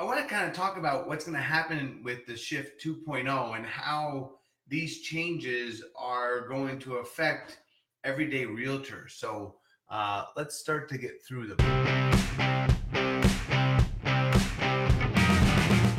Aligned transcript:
I 0.00 0.02
want 0.02 0.18
to 0.18 0.24
kind 0.24 0.48
of 0.48 0.56
talk 0.56 0.78
about 0.78 1.06
what's 1.06 1.26
going 1.26 1.36
to 1.36 1.42
happen 1.42 2.00
with 2.02 2.24
the 2.24 2.34
Shift 2.34 2.82
2.0 2.82 3.54
and 3.54 3.66
how 3.66 4.30
these 4.66 5.02
changes 5.02 5.84
are 5.94 6.48
going 6.48 6.78
to 6.78 6.94
affect 6.94 7.58
everyday 8.02 8.46
realtors. 8.46 9.10
So 9.10 9.56
uh, 9.90 10.24
let's 10.38 10.56
start 10.56 10.88
to 10.88 10.96
get 10.96 11.22
through 11.22 11.48
them. 11.48 11.58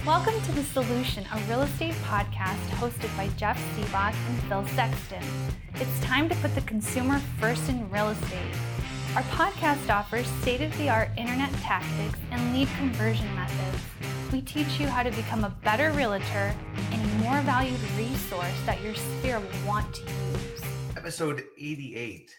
Welcome 0.04 0.41
to 0.45 0.52
The 0.54 0.63
Solution, 0.63 1.27
a 1.31 1.39
real 1.47 1.61
estate 1.61 1.93
podcast 2.05 2.65
hosted 2.79 3.15
by 3.15 3.27
Jeff 3.38 3.59
Siebach 3.75 4.15
and 4.15 4.43
Phil 4.45 4.65
Sexton. 4.70 5.23
It's 5.75 5.99
time 5.99 6.27
to 6.27 6.36
put 6.38 6.55
the 6.55 6.61
consumer 6.61 7.20
first 7.39 7.70
in 7.70 7.88
real 7.91 8.09
estate. 8.09 8.71
Our 9.14 9.23
podcast 9.23 9.93
offers 9.93 10.25
state 10.41 10.62
of 10.62 10.75
the 10.78 10.88
art 10.88 11.09
internet 11.18 11.52
tactics 11.55 12.18
and 12.32 12.54
lead 12.54 12.70
conversion 12.78 13.28
methods. 13.36 13.84
We 14.32 14.41
teach 14.41 14.80
you 14.80 14.88
how 14.88 15.04
to 15.04 15.11
become 15.11 15.43
a 15.43 15.50
better 15.50 15.92
realtor 15.92 16.56
and 16.92 17.01
a 17.01 17.15
more 17.15 17.42
valued 17.42 17.78
resource 17.97 18.56
that 18.65 18.82
your 18.82 18.96
sphere 18.96 19.42
will 19.42 19.68
want 19.68 19.93
to 19.96 20.01
use. 20.04 20.61
Episode 20.96 21.43
88. 21.60 22.32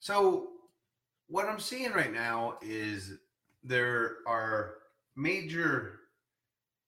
So, 0.00 0.48
what 1.28 1.46
I'm 1.46 1.60
seeing 1.60 1.92
right 1.92 2.12
now 2.12 2.58
is 2.62 3.18
there 3.62 4.16
are 4.26 4.78
major 5.14 6.00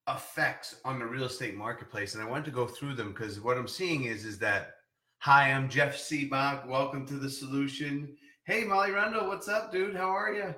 effects 0.09 0.75
on 0.85 0.99
the 0.99 1.07
real 1.07 1.25
estate 1.25 1.55
marketplace 1.55 2.15
and 2.15 2.25
i 2.25 2.27
want 2.27 2.43
to 2.43 2.51
go 2.51 2.67
through 2.67 2.95
them 2.95 3.13
because 3.13 3.41
what 3.41 3.59
i'm 3.59 3.69
seeing 3.69 4.05
is 4.05 4.25
is 4.25 4.39
that 4.39 4.77
hi 5.19 5.53
i'm 5.53 5.69
jeff 5.69 5.95
Siebach. 5.95 6.67
welcome 6.67 7.07
to 7.07 7.15
the 7.15 7.29
solution 7.29 8.17
hey 8.49 8.65
molly 8.65 8.91
rundle 8.91 9.29
what's 9.29 9.47
up 9.47 9.71
dude? 9.71 9.95
How 9.95 10.09
are 10.09 10.33
you 10.33 10.55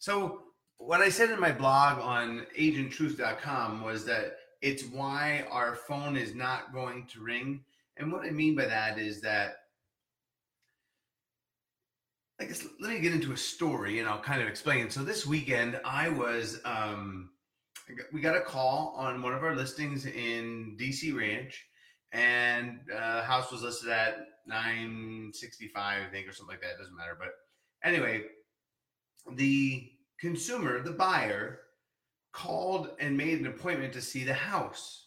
so 0.00 0.42
what 0.78 1.00
i 1.00 1.08
said 1.08 1.30
in 1.30 1.38
my 1.38 1.52
blog 1.52 2.00
on 2.00 2.44
agenttruth.com 2.58 3.80
was 3.84 4.04
that 4.06 4.38
it's 4.60 4.82
why 4.86 5.46
our 5.48 5.76
phone 5.76 6.16
is 6.16 6.34
not 6.34 6.72
going 6.72 7.06
to 7.06 7.20
ring. 7.20 7.60
And 7.96 8.10
what 8.10 8.26
i 8.26 8.30
mean 8.30 8.56
by 8.56 8.64
that 8.64 8.98
is 8.98 9.20
that 9.20 9.58
I 12.40 12.46
guess 12.46 12.66
let 12.80 12.92
me 12.92 12.98
get 12.98 13.12
into 13.12 13.30
a 13.30 13.36
story 13.36 14.00
and 14.00 14.08
I'll 14.08 14.20
kind 14.20 14.42
of 14.42 14.48
explain. 14.48 14.90
So 14.90 15.04
this 15.04 15.24
weekend 15.24 15.80
I 15.84 16.08
was 16.08 16.60
um 16.64 17.30
we 18.12 18.20
got 18.20 18.36
a 18.36 18.40
call 18.40 18.94
on 18.96 19.22
one 19.22 19.32
of 19.32 19.44
our 19.44 19.54
listings 19.54 20.06
in 20.06 20.76
DC 20.76 21.16
Ranch, 21.16 21.66
and 22.10 22.80
uh, 22.92 23.22
house 23.22 23.52
was 23.52 23.62
listed 23.62 23.90
at 23.90 24.26
965, 24.48 25.74
I 25.76 26.10
think, 26.10 26.26
or 26.26 26.32
something 26.32 26.54
like 26.54 26.62
that. 26.62 26.72
It 26.72 26.78
doesn't 26.78 26.96
matter. 26.96 27.16
But 27.18 27.30
anyway, 27.84 28.24
the 29.34 29.90
consumer, 30.18 30.82
the 30.82 30.92
buyer, 30.92 31.60
called 32.32 32.90
and 33.00 33.16
made 33.16 33.40
an 33.40 33.46
appointment 33.46 33.92
to 33.92 34.00
see 34.00 34.24
the 34.24 34.34
house. 34.34 35.06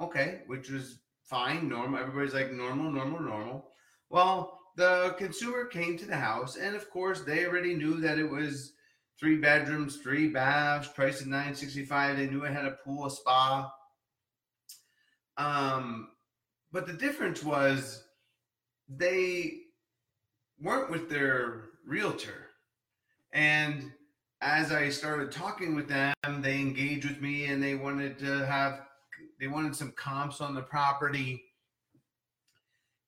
Okay, 0.00 0.40
which 0.46 0.70
was 0.70 0.98
fine, 1.24 1.68
normal. 1.68 2.00
Everybody's 2.00 2.34
like 2.34 2.52
normal, 2.52 2.90
normal, 2.90 3.20
normal. 3.20 3.68
Well, 4.10 4.58
the 4.76 5.14
consumer 5.18 5.66
came 5.66 5.98
to 5.98 6.06
the 6.06 6.16
house, 6.16 6.56
and 6.56 6.74
of 6.74 6.88
course, 6.90 7.20
they 7.20 7.46
already 7.46 7.74
knew 7.74 8.00
that 8.00 8.18
it 8.18 8.28
was 8.28 8.72
three 9.18 9.36
bedrooms, 9.36 9.98
three 9.98 10.28
baths, 10.28 10.88
price 10.88 11.20
of 11.20 11.26
965. 11.26 12.16
They 12.16 12.26
knew 12.26 12.44
it 12.44 12.52
had 12.52 12.64
a 12.64 12.78
pool, 12.84 13.06
a 13.06 13.10
spa. 13.10 13.72
Um, 15.36 16.08
but 16.72 16.86
the 16.86 16.92
difference 16.92 17.42
was 17.42 18.01
they 18.96 19.60
weren't 20.60 20.90
with 20.90 21.08
their 21.08 21.64
realtor. 21.86 22.48
And 23.32 23.92
as 24.40 24.72
I 24.72 24.88
started 24.88 25.32
talking 25.32 25.74
with 25.74 25.88
them, 25.88 26.14
they 26.40 26.58
engaged 26.58 27.08
with 27.08 27.20
me 27.20 27.46
and 27.46 27.62
they 27.62 27.74
wanted 27.74 28.18
to 28.20 28.46
have 28.46 28.82
they 29.40 29.48
wanted 29.48 29.74
some 29.74 29.92
comps 29.92 30.40
on 30.40 30.54
the 30.54 30.62
property 30.62 31.42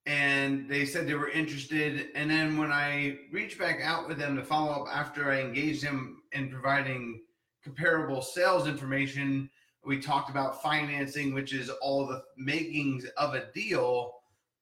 and 0.06 0.68
they 0.68 0.84
said 0.84 1.06
they 1.06 1.14
were 1.14 1.30
interested. 1.30 2.08
And 2.14 2.30
then 2.30 2.58
when 2.58 2.70
I 2.70 3.18
reached 3.32 3.58
back 3.58 3.80
out 3.82 4.08
with 4.08 4.18
them 4.18 4.36
to 4.36 4.44
follow 4.44 4.84
up 4.84 4.94
after 4.94 5.30
I 5.30 5.40
engaged 5.40 5.84
them 5.84 6.22
in 6.32 6.50
providing 6.50 7.22
comparable 7.62 8.20
sales 8.20 8.66
information, 8.66 9.48
we 9.84 10.00
talked 10.00 10.30
about 10.30 10.62
financing, 10.62 11.32
which 11.34 11.52
is 11.52 11.70
all 11.70 12.06
the 12.06 12.22
makings 12.36 13.06
of 13.16 13.34
a 13.34 13.46
deal. 13.52 14.12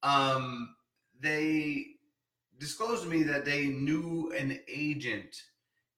Um, 0.03 0.75
they 1.23 1.87
disclosed 2.59 3.05
to 3.05 3.09
me 3.09 3.23
that 3.23 3.45
they 3.45 3.67
knew 3.67 4.33
an 4.39 4.59
agent 4.69 5.35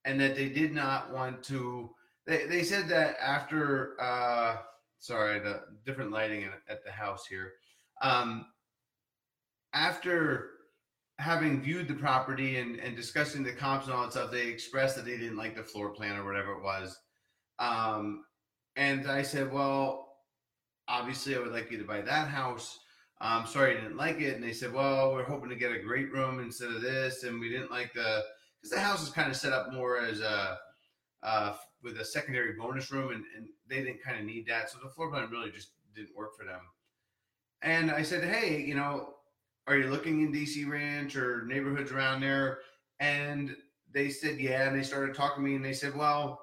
and 0.05 0.21
that 0.21 0.37
they 0.37 0.49
did 0.49 0.73
not 0.73 1.13
want 1.13 1.43
to. 1.45 1.91
They, 2.27 2.47
they 2.47 2.63
said 2.63 2.89
that 2.89 3.17
after, 3.21 4.01
uh, 4.01 4.57
sorry, 4.99 5.41
the 5.41 5.63
different 5.85 6.13
lighting 6.13 6.49
at 6.69 6.85
the 6.85 6.93
house 6.93 7.27
here. 7.27 7.53
Um, 8.03 8.47
after 9.73 10.51
having 11.19 11.63
viewed 11.63 11.89
the 11.89 11.95
property 11.95 12.59
and, 12.59 12.79
and 12.81 12.97
discussing 12.97 13.43
the 13.43 13.53
comps 13.53 13.87
and 13.87 13.95
all 13.95 14.03
that 14.03 14.13
stuff, 14.13 14.31
they 14.31 14.47
expressed 14.47 14.97
that 14.97 15.05
they 15.05 15.17
didn't 15.17 15.37
like 15.37 15.57
the 15.57 15.63
floor 15.63 15.91
plan 15.91 16.17
or 16.17 16.25
whatever 16.25 16.53
it 16.53 16.63
was. 16.63 16.99
Um, 17.59 18.25
and 18.77 19.11
I 19.11 19.23
said, 19.23 19.53
well, 19.53 20.17
obviously 20.89 21.37
I 21.37 21.39
would 21.39 21.53
like 21.53 21.71
you 21.71 21.79
to 21.79 21.85
buy 21.85 22.01
that 22.01 22.29
house. 22.29 22.81
I'm 23.21 23.47
sorry 23.47 23.77
I 23.77 23.81
didn't 23.81 23.97
like 23.97 24.21
it. 24.21 24.35
And 24.35 24.45
they 24.45 24.53
said, 24.53 24.73
well, 24.73 25.13
we're 25.13 25.25
hoping 25.25 25.49
to 25.51 25.57
get 25.57 25.73
a 25.73 25.79
great 25.79 26.13
room 26.13 26.41
instead 26.41 26.71
of 26.71 26.83
this. 26.83 27.23
And 27.23 27.41
we 27.41 27.49
didn't 27.49 27.71
like 27.71 27.93
the, 27.93 28.23
because 28.61 28.71
the 28.71 28.81
house 28.81 29.03
is 29.03 29.11
kind 29.11 29.31
of 29.31 29.37
set 29.37 29.53
up 29.53 29.73
more 29.73 29.99
as 29.99 30.21
a, 30.21 30.59
uh, 31.23 31.55
with 31.83 31.99
a 31.99 32.05
secondary 32.05 32.55
bonus 32.55 32.91
room 32.91 33.13
and, 33.13 33.25
and 33.37 33.47
they 33.69 33.77
didn't 33.77 34.03
kind 34.03 34.19
of 34.19 34.25
need 34.25 34.47
that. 34.49 34.71
So 34.71 34.79
the 34.83 34.91
floor 34.91 35.11
plan 35.11 35.31
really 35.31 35.51
just 35.51 35.71
didn't 35.95 36.17
work 36.17 36.37
for 36.37 36.45
them. 36.45 36.61
And 37.63 37.91
I 37.91 38.03
said, 38.03 38.25
hey, 38.25 38.61
you 38.61 38.75
know, 38.75 39.15
are 39.67 39.77
you 39.79 39.89
looking 39.89 40.23
in 40.23 40.33
DC 40.33 40.69
Ranch 40.69 41.17
or 41.17 41.47
neighborhoods 41.47 41.93
around 41.93 42.21
there? 42.21 42.59
And 43.01 43.57
they 43.93 44.11
said, 44.11 44.39
yeah. 44.39 44.67
And 44.69 44.79
they 44.79 44.83
started 44.83 45.15
talking 45.15 45.43
to 45.43 45.49
me 45.49 45.57
and 45.57 45.65
they 45.65 45.73
said, 45.73 45.97
well, 45.97 46.41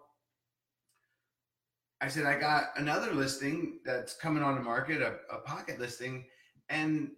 I 2.02 2.08
said, 2.08 2.26
I 2.26 2.40
got 2.40 2.70
another 2.78 3.14
listing 3.14 3.80
that's 3.86 4.16
coming 4.16 4.42
on 4.42 4.56
the 4.56 4.62
market, 4.62 5.03
a, 5.03 5.18
a 5.34 5.40
pocket 5.42 5.80
listing. 5.80 6.26
And 6.72 7.12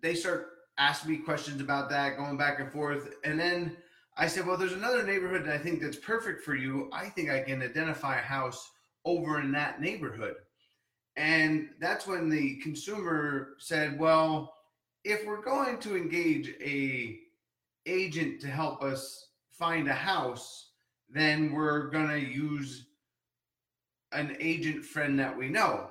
they 0.00 0.14
start 0.14 0.46
asking 0.78 1.10
me 1.10 1.18
questions 1.18 1.60
about 1.60 1.90
that, 1.90 2.16
going 2.16 2.38
back 2.38 2.60
and 2.60 2.72
forth. 2.72 3.14
And 3.24 3.38
then 3.38 3.76
I 4.16 4.26
said, 4.26 4.46
well, 4.46 4.56
there's 4.56 4.72
another 4.72 5.02
neighborhood 5.02 5.44
that 5.44 5.54
I 5.54 5.58
think 5.58 5.82
that's 5.82 5.96
perfect 5.96 6.44
for 6.44 6.54
you. 6.54 6.88
I 6.92 7.08
think 7.08 7.30
I 7.30 7.40
can 7.40 7.62
identify 7.62 8.18
a 8.18 8.22
house 8.22 8.70
over 9.04 9.40
in 9.40 9.52
that 9.52 9.80
neighborhood. 9.80 10.36
And 11.16 11.70
that's 11.80 12.06
when 12.06 12.28
the 12.28 12.56
consumer 12.56 13.54
said, 13.58 13.98
well, 13.98 14.54
if 15.04 15.26
we're 15.26 15.42
going 15.42 15.78
to 15.78 15.96
engage 15.96 16.54
a 16.62 17.18
agent 17.86 18.40
to 18.40 18.46
help 18.46 18.82
us 18.82 19.28
find 19.50 19.88
a 19.88 19.94
house, 19.94 20.70
then 21.10 21.52
we're 21.52 21.90
to 22.08 22.20
use 22.20 22.86
an 24.12 24.36
agent 24.40 24.84
friend 24.84 25.18
that 25.18 25.36
we 25.36 25.48
know. 25.48 25.90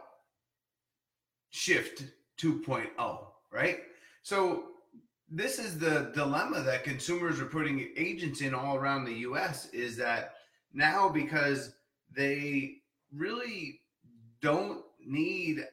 Shift 1.50 2.06
2.0, 2.42 3.20
right? 3.52 3.80
So 4.24 4.64
this 5.30 5.60
is 5.60 5.80
the 5.80 6.12
dilemma 6.14 6.62
that 6.62 6.84
consumers 6.84 7.40
are 7.40 7.46
putting 7.46 7.90
agents 7.96 8.42
in 8.42 8.54
all 8.54 8.76
around 8.76 9.06
the 9.06 9.14
US 9.20 9.70
is 9.70 9.96
that 9.98 10.36
now 10.74 11.10
because 11.10 11.74
they 12.14 12.76
really 13.14 13.80
don't 14.42 14.84
need 15.06 15.66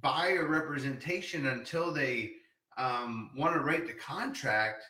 buyer 0.00 0.46
representation 0.46 1.46
until 1.46 1.92
they 1.92 2.32
um, 2.78 3.30
want 3.36 3.54
to 3.54 3.60
write 3.60 3.86
the 3.86 3.92
contract, 3.92 4.84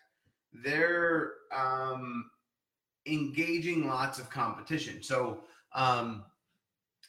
they're 0.52 1.32
um, 1.54 2.30
engaging 3.06 3.88
lots 3.88 4.18
of 4.18 4.30
competition. 4.30 5.02
So, 5.02 5.40
um, 5.74 6.24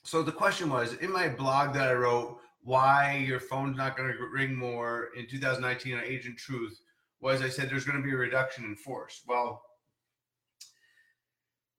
so 0.03 0.24
the 0.24 0.31
question 0.31 0.69
was 0.69 0.94
in 0.95 1.12
my 1.12 1.30
blog 1.30 1.74
that 1.74 1.89
I 1.89 1.94
wrote, 1.94 2.39
why 2.63 3.24
your 3.27 3.39
phone's 3.39 3.77
not 3.77 3.98
going 3.98 4.12
to 4.12 4.25
ring 4.31 4.56
more 4.56 5.10
in 5.18 5.27
2019 5.27 5.95
on 5.95 6.04
Agent 6.04 6.38
Truth 6.38 6.80
was 7.19 7.42
I 7.42 7.50
said 7.50 7.69
there's 7.69 7.86
going 7.86 8.01
to 8.01 8.04
be 8.04 8.13
a 8.13 8.18
reduction 8.18 8.65
in 8.65 8.75
force. 8.75 9.21
Well, 9.27 9.62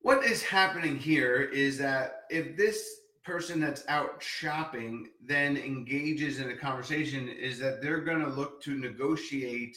what 0.01 0.25
is 0.25 0.43
happening 0.43 0.99
here 0.99 1.43
is 1.43 1.79
that 1.79 2.23
if 2.31 2.57
this 2.57 2.87
person 3.25 3.59
that's 3.59 3.85
out 3.89 4.23
shopping 4.23 5.09
then 5.27 5.57
engages 5.57 6.41
in 6.41 6.51
a 6.51 6.57
conversation 6.57 7.29
is 7.29 7.59
that 7.59 7.81
they're 7.81 8.03
going 8.03 8.21
to 8.21 8.29
look 8.29 8.63
to 8.63 8.77
negotiate 8.77 9.77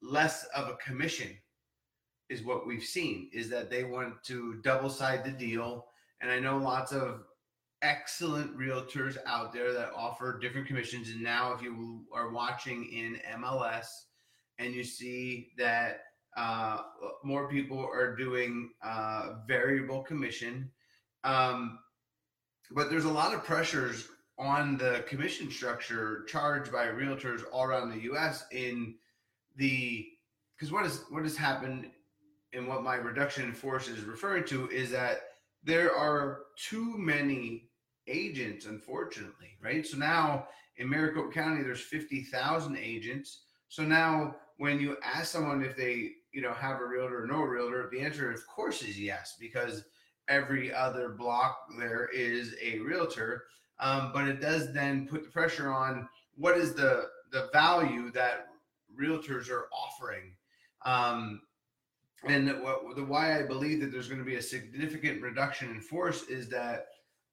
less 0.00 0.44
of 0.56 0.68
a 0.68 0.76
commission 0.76 1.28
is 2.30 2.42
what 2.42 2.66
we've 2.66 2.84
seen 2.84 3.28
is 3.34 3.50
that 3.50 3.70
they 3.70 3.84
want 3.84 4.14
to 4.24 4.54
double 4.64 4.88
side 4.88 5.22
the 5.22 5.30
deal 5.30 5.86
and 6.22 6.30
i 6.30 6.38
know 6.38 6.56
lots 6.56 6.90
of 6.92 7.24
excellent 7.82 8.56
realtors 8.56 9.16
out 9.26 9.52
there 9.52 9.72
that 9.72 9.92
offer 9.96 10.38
different 10.38 10.66
commissions 10.66 11.10
and 11.10 11.22
now 11.22 11.52
if 11.52 11.62
you 11.62 12.04
are 12.12 12.30
watching 12.32 12.84
in 12.92 13.18
mls 13.40 13.86
and 14.58 14.74
you 14.74 14.84
see 14.84 15.50
that 15.58 16.02
uh, 16.36 16.78
more 17.24 17.48
people 17.48 17.78
are 17.78 18.16
doing 18.16 18.70
uh, 18.82 19.34
variable 19.46 20.02
commission 20.02 20.70
Um, 21.24 21.78
but 22.70 22.90
there's 22.90 23.04
a 23.04 23.12
lot 23.12 23.34
of 23.34 23.44
pressures 23.44 24.08
on 24.38 24.76
the 24.78 25.04
commission 25.08 25.50
structure 25.50 26.24
charged 26.28 26.72
by 26.72 26.86
realtors 26.86 27.42
all 27.52 27.64
around 27.64 27.90
the 27.90 28.02
U.S. 28.04 28.44
in 28.52 28.96
the 29.56 30.06
because 30.56 30.72
what 30.72 30.86
is 30.86 31.04
what 31.10 31.22
has 31.22 31.36
happened 31.36 31.90
and 32.52 32.68
what 32.68 32.82
my 32.82 32.96
reduction 32.96 33.44
in 33.44 33.52
force 33.54 33.88
is 33.88 34.04
referring 34.04 34.44
to 34.44 34.68
is 34.70 34.90
that 34.90 35.22
there 35.64 35.94
are 35.94 36.40
too 36.56 36.96
many 36.98 37.70
agents, 38.06 38.66
unfortunately, 38.66 39.56
right? 39.62 39.86
So 39.86 39.96
now 39.96 40.48
in 40.76 40.88
Maricopa 40.88 41.32
County, 41.32 41.62
there's 41.62 41.80
50,000 41.80 42.76
agents. 42.76 43.42
So 43.68 43.82
now 43.84 44.36
when 44.58 44.80
you 44.80 44.96
ask 45.02 45.30
someone 45.32 45.62
if 45.62 45.76
they, 45.76 46.10
you 46.32 46.42
know, 46.42 46.52
have 46.52 46.80
a 46.80 46.86
realtor 46.86 47.24
or 47.24 47.26
no 47.26 47.42
realtor, 47.42 47.88
the 47.90 48.00
answer, 48.00 48.30
of 48.30 48.46
course, 48.46 48.82
is 48.82 48.98
yes, 48.98 49.36
because 49.38 49.84
every 50.28 50.72
other 50.72 51.10
block 51.10 51.56
there 51.78 52.08
is 52.14 52.54
a 52.62 52.78
realtor. 52.80 53.44
Um, 53.80 54.12
but 54.14 54.28
it 54.28 54.40
does 54.40 54.72
then 54.72 55.08
put 55.08 55.24
the 55.24 55.30
pressure 55.30 55.72
on 55.72 56.08
what 56.36 56.56
is 56.56 56.74
the 56.74 57.08
the 57.32 57.48
value 57.52 58.12
that 58.12 58.48
realtors 59.00 59.50
are 59.50 59.68
offering. 59.72 60.34
Um, 60.84 61.40
and 62.24 62.62
what, 62.62 62.94
the 62.94 63.04
why 63.04 63.38
I 63.38 63.42
believe 63.42 63.80
that 63.80 63.90
there's 63.90 64.08
going 64.08 64.20
to 64.20 64.24
be 64.24 64.36
a 64.36 64.42
significant 64.42 65.22
reduction 65.22 65.70
in 65.70 65.80
force 65.80 66.24
is 66.24 66.48
that 66.50 66.86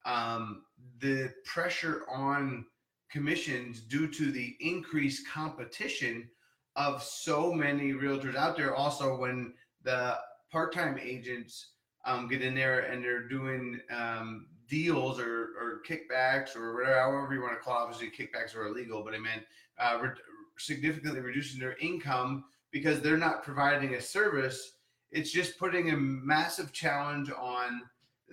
um, 0.05 0.63
the 0.99 1.33
pressure 1.45 2.03
on 2.09 2.65
commissions 3.11 3.81
due 3.81 4.07
to 4.07 4.31
the 4.31 4.55
increased 4.59 5.27
competition 5.27 6.29
of 6.75 7.03
so 7.03 7.51
many 7.51 7.93
realtors 7.93 8.35
out 8.35 8.55
there. 8.55 8.75
Also, 8.75 9.17
when 9.17 9.53
the 9.83 10.17
part-time 10.51 10.99
agents 11.01 11.71
um, 12.05 12.27
get 12.27 12.41
in 12.41 12.55
there 12.55 12.81
and 12.81 13.03
they're 13.03 13.27
doing 13.27 13.79
um, 13.91 14.47
deals 14.69 15.19
or, 15.19 15.49
or 15.59 15.81
kickbacks 15.87 16.55
or 16.55 16.75
whatever, 16.75 16.99
however 16.99 17.33
you 17.33 17.41
want 17.41 17.53
to 17.53 17.59
call 17.59 17.79
it. 17.79 17.83
Obviously, 17.83 18.09
kickbacks 18.09 18.55
are 18.55 18.67
illegal, 18.67 19.03
but 19.03 19.13
I 19.13 19.17
meant 19.17 19.43
uh, 19.79 19.97
re- 20.01 20.09
significantly 20.57 21.21
reducing 21.21 21.59
their 21.59 21.75
income 21.77 22.45
because 22.71 23.01
they're 23.01 23.17
not 23.17 23.43
providing 23.43 23.95
a 23.95 24.01
service. 24.01 24.73
It's 25.11 25.31
just 25.31 25.57
putting 25.57 25.89
a 25.89 25.97
massive 25.97 26.71
challenge 26.71 27.31
on 27.31 27.81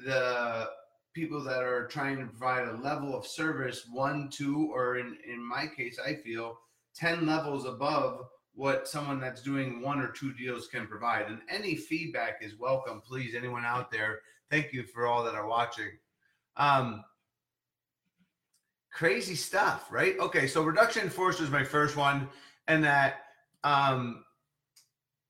the 0.04 0.68
people 1.16 1.42
that 1.42 1.62
are 1.62 1.86
trying 1.86 2.18
to 2.18 2.26
provide 2.26 2.68
a 2.68 2.76
level 2.82 3.16
of 3.16 3.26
service 3.26 3.86
one, 3.90 4.28
two, 4.30 4.70
or 4.70 4.98
in, 4.98 5.16
in 5.26 5.42
my 5.42 5.66
case, 5.66 5.98
I 5.98 6.12
feel 6.14 6.58
10 6.94 7.26
levels 7.26 7.64
above 7.64 8.26
what 8.52 8.86
someone 8.86 9.18
that's 9.18 9.40
doing 9.40 9.80
one 9.80 9.98
or 9.98 10.08
two 10.08 10.34
deals 10.34 10.68
can 10.68 10.86
provide. 10.86 11.28
And 11.28 11.40
any 11.48 11.74
feedback 11.74 12.40
is 12.42 12.58
welcome, 12.58 13.00
please. 13.00 13.34
Anyone 13.34 13.64
out 13.64 13.90
there, 13.90 14.20
thank 14.50 14.74
you 14.74 14.82
for 14.82 15.06
all 15.06 15.24
that 15.24 15.34
are 15.34 15.48
watching. 15.48 15.88
Um, 16.58 17.02
crazy 18.92 19.36
stuff, 19.36 19.88
right? 19.90 20.18
Okay, 20.18 20.46
so 20.46 20.62
reduction 20.62 21.04
in 21.04 21.10
force 21.10 21.40
was 21.40 21.48
my 21.48 21.64
first 21.64 21.96
one, 21.96 22.28
and 22.68 22.84
that 22.84 23.24
um, 23.64 24.22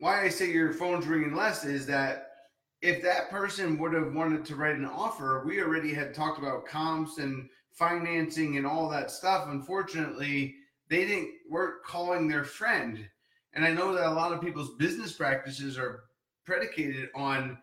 why 0.00 0.24
I 0.24 0.30
say 0.30 0.50
your 0.50 0.72
phone's 0.72 1.06
ringing 1.06 1.36
less 1.36 1.64
is 1.64 1.86
that 1.86 2.25
if 2.86 3.02
that 3.02 3.30
person 3.30 3.78
would 3.78 3.92
have 3.92 4.14
wanted 4.14 4.44
to 4.44 4.54
write 4.54 4.76
an 4.76 4.84
offer, 4.84 5.42
we 5.44 5.60
already 5.60 5.92
had 5.92 6.14
talked 6.14 6.38
about 6.38 6.66
comps 6.66 7.18
and 7.18 7.48
financing 7.72 8.56
and 8.56 8.66
all 8.66 8.88
that 8.88 9.10
stuff. 9.10 9.48
Unfortunately, 9.48 10.54
they 10.88 11.04
didn't 11.04 11.30
weren't 11.50 11.82
calling 11.84 12.28
their 12.28 12.44
friend. 12.44 13.04
And 13.54 13.64
I 13.64 13.72
know 13.72 13.92
that 13.92 14.06
a 14.06 14.14
lot 14.14 14.32
of 14.32 14.40
people's 14.40 14.76
business 14.76 15.12
practices 15.12 15.76
are 15.76 16.04
predicated 16.44 17.08
on 17.16 17.58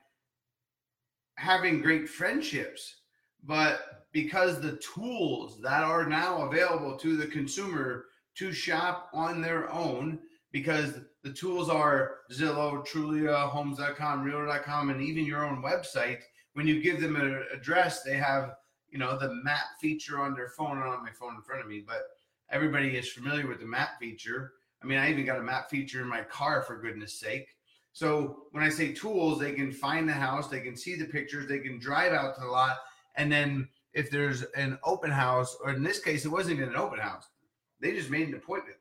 having 1.35 1.81
great 1.81 2.09
friendships. 2.09 2.97
But 3.45 4.07
because 4.11 4.59
the 4.59 4.77
tools 4.77 5.61
that 5.61 5.83
are 5.83 6.05
now 6.05 6.41
available 6.41 6.97
to 6.97 7.15
the 7.15 7.27
consumer 7.27 8.05
to 8.35 8.51
shop 8.51 9.09
on 9.13 9.41
their 9.41 9.71
own, 9.71 10.19
because 10.51 10.99
the 11.23 11.31
tools 11.31 11.69
are 11.69 12.17
Zillow, 12.31 12.85
Trulia, 12.85 13.49
Homes.com, 13.49 14.23
Realtor.com, 14.23 14.89
and 14.89 15.01
even 15.01 15.25
your 15.25 15.45
own 15.45 15.63
website. 15.63 16.19
When 16.53 16.67
you 16.67 16.83
give 16.83 17.01
them 17.01 17.15
an 17.15 17.43
address, 17.53 18.03
they 18.03 18.17
have 18.17 18.55
you 18.89 18.99
know 18.99 19.17
the 19.17 19.33
map 19.43 19.79
feature 19.81 20.19
on 20.19 20.35
their 20.35 20.49
phone. 20.49 20.77
and 20.77 20.87
on 20.87 21.03
my 21.03 21.11
phone 21.11 21.35
in 21.35 21.41
front 21.41 21.61
of 21.61 21.67
me, 21.67 21.83
but 21.85 22.03
everybody 22.51 22.95
is 22.95 23.11
familiar 23.11 23.47
with 23.47 23.59
the 23.59 23.65
map 23.65 23.99
feature. 23.99 24.53
I 24.81 24.85
mean, 24.85 24.99
I 24.99 25.09
even 25.09 25.25
got 25.25 25.39
a 25.39 25.43
map 25.43 25.69
feature 25.69 26.01
in 26.01 26.07
my 26.07 26.21
car 26.21 26.61
for 26.61 26.79
goodness 26.79 27.13
sake. 27.19 27.47
So 27.93 28.43
when 28.51 28.63
I 28.63 28.69
say 28.69 28.91
tools, 28.91 29.39
they 29.39 29.53
can 29.53 29.71
find 29.71 30.07
the 30.07 30.13
house, 30.13 30.47
they 30.49 30.59
can 30.59 30.75
see 30.75 30.95
the 30.95 31.05
pictures, 31.05 31.47
they 31.47 31.59
can 31.59 31.79
drive 31.79 32.11
out 32.11 32.35
to 32.35 32.41
the 32.41 32.47
lot, 32.47 32.77
and 33.15 33.31
then 33.31 33.69
if 33.93 34.09
there's 34.09 34.43
an 34.55 34.77
open 34.83 35.11
house, 35.11 35.55
or 35.63 35.71
in 35.71 35.83
this 35.83 35.99
case, 35.99 36.25
it 36.25 36.29
wasn't 36.29 36.57
even 36.57 36.69
an 36.69 36.75
open 36.75 36.99
house, 36.99 37.27
they 37.79 37.93
just 37.93 38.09
made 38.09 38.27
an 38.27 38.33
appointment. 38.33 38.77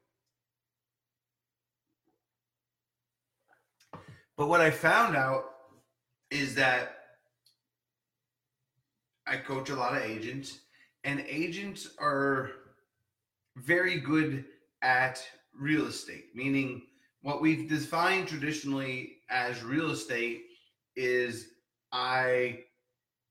But 4.37 4.49
what 4.49 4.61
I 4.61 4.71
found 4.71 5.17
out 5.17 5.45
is 6.31 6.55
that 6.55 6.97
I 9.27 9.37
coach 9.37 9.71
a 9.71 9.77
lot 9.77 9.97
of 9.97 10.03
agents, 10.03 10.59
and 11.05 11.21
agents 11.29 11.91
are 12.01 12.51
very 13.57 14.01
good 14.01 14.45
at 14.83 15.23
real 15.55 15.87
estate, 15.87 16.27
meaning 16.35 16.83
what 17.21 17.41
we've 17.41 17.69
defined 17.69 18.27
traditionally 18.29 19.19
as 19.31 19.63
real 19.63 19.91
estate 19.91 20.43
is 20.97 21.49
I 21.93 22.65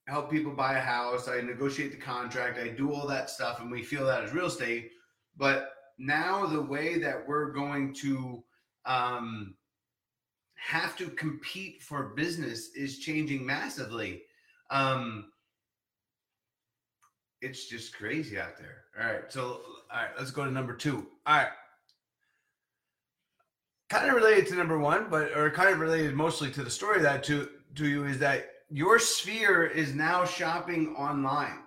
help 0.07 0.31
people 0.31 0.53
buy 0.53 0.77
a 0.77 0.81
house, 0.81 1.27
I 1.27 1.42
negotiate 1.42 1.92
the 1.92 1.98
contract, 1.98 2.59
I 2.59 2.69
do 2.69 2.94
all 2.94 3.07
that 3.07 3.30
stuff, 3.30 3.59
and 3.59 3.71
we 3.71 3.83
feel 3.83 4.06
that 4.06 4.24
as 4.24 4.33
real 4.33 4.48
estate. 4.48 4.92
But 5.38 5.74
now 5.98 6.45
the 6.45 6.62
way 6.62 7.00
that 7.00 7.27
we're 7.27 7.51
going 7.51 7.94
to 7.95 8.44
um, 8.86 9.56
have 10.61 10.95
to 10.95 11.09
compete 11.09 11.81
for 11.81 12.13
business 12.15 12.69
is 12.75 12.99
changing 12.99 13.45
massively. 13.45 14.21
Um, 14.69 15.31
it's 17.41 17.67
just 17.67 17.95
crazy 17.95 18.39
out 18.39 18.57
there. 18.59 18.83
All 18.99 19.11
right, 19.11 19.31
so 19.31 19.61
all 19.91 20.01
right, 20.01 20.11
let's 20.17 20.31
go 20.31 20.45
to 20.45 20.51
number 20.51 20.75
two. 20.75 21.07
All 21.25 21.37
right, 21.37 21.47
kind 23.89 24.07
of 24.07 24.15
related 24.15 24.47
to 24.47 24.55
number 24.55 24.77
one, 24.77 25.07
but 25.09 25.35
or 25.35 25.49
kind 25.49 25.69
of 25.69 25.79
related 25.79 26.13
mostly 26.13 26.51
to 26.51 26.63
the 26.63 26.69
story 26.69 27.01
that 27.01 27.23
to 27.23 27.49
to 27.75 27.87
you 27.87 28.05
is 28.05 28.19
that 28.19 28.49
your 28.69 28.99
sphere 28.99 29.65
is 29.65 29.95
now 29.95 30.25
shopping 30.25 30.95
online. 30.95 31.63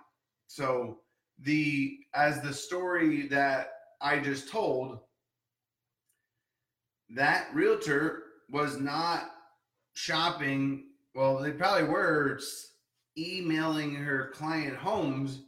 So 0.47 0.99
the 1.39 1.97
as 2.13 2.41
the 2.41 2.53
story 2.53 3.27
that 3.27 3.71
I 4.01 4.19
just 4.19 4.49
told, 4.49 4.99
that 7.09 7.49
realtor 7.53 8.24
was 8.49 8.79
not 8.79 9.31
shopping. 9.93 10.85
Well, 11.13 11.37
they 11.39 11.51
probably 11.51 11.87
were 11.87 12.39
emailing 13.17 13.95
her 13.95 14.31
client 14.33 14.75
homes, 14.75 15.41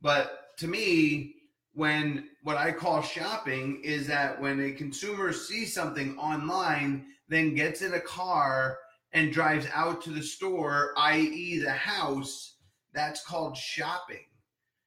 but 0.00 0.56
to 0.58 0.68
me, 0.68 1.34
when 1.72 2.28
what 2.42 2.56
I 2.56 2.70
call 2.70 3.02
shopping 3.02 3.80
is 3.82 4.06
that 4.06 4.40
when 4.40 4.60
a 4.60 4.72
consumer 4.72 5.32
sees 5.32 5.74
something 5.74 6.16
online, 6.18 7.06
then 7.28 7.54
gets 7.54 7.82
in 7.82 7.94
a 7.94 8.00
car 8.00 8.78
and 9.12 9.32
drives 9.32 9.66
out 9.72 10.02
to 10.02 10.10
the 10.10 10.22
store, 10.22 10.92
i.e., 10.96 11.58
the 11.58 11.72
house, 11.72 12.56
that's 12.92 13.24
called 13.24 13.56
shopping. 13.56 14.24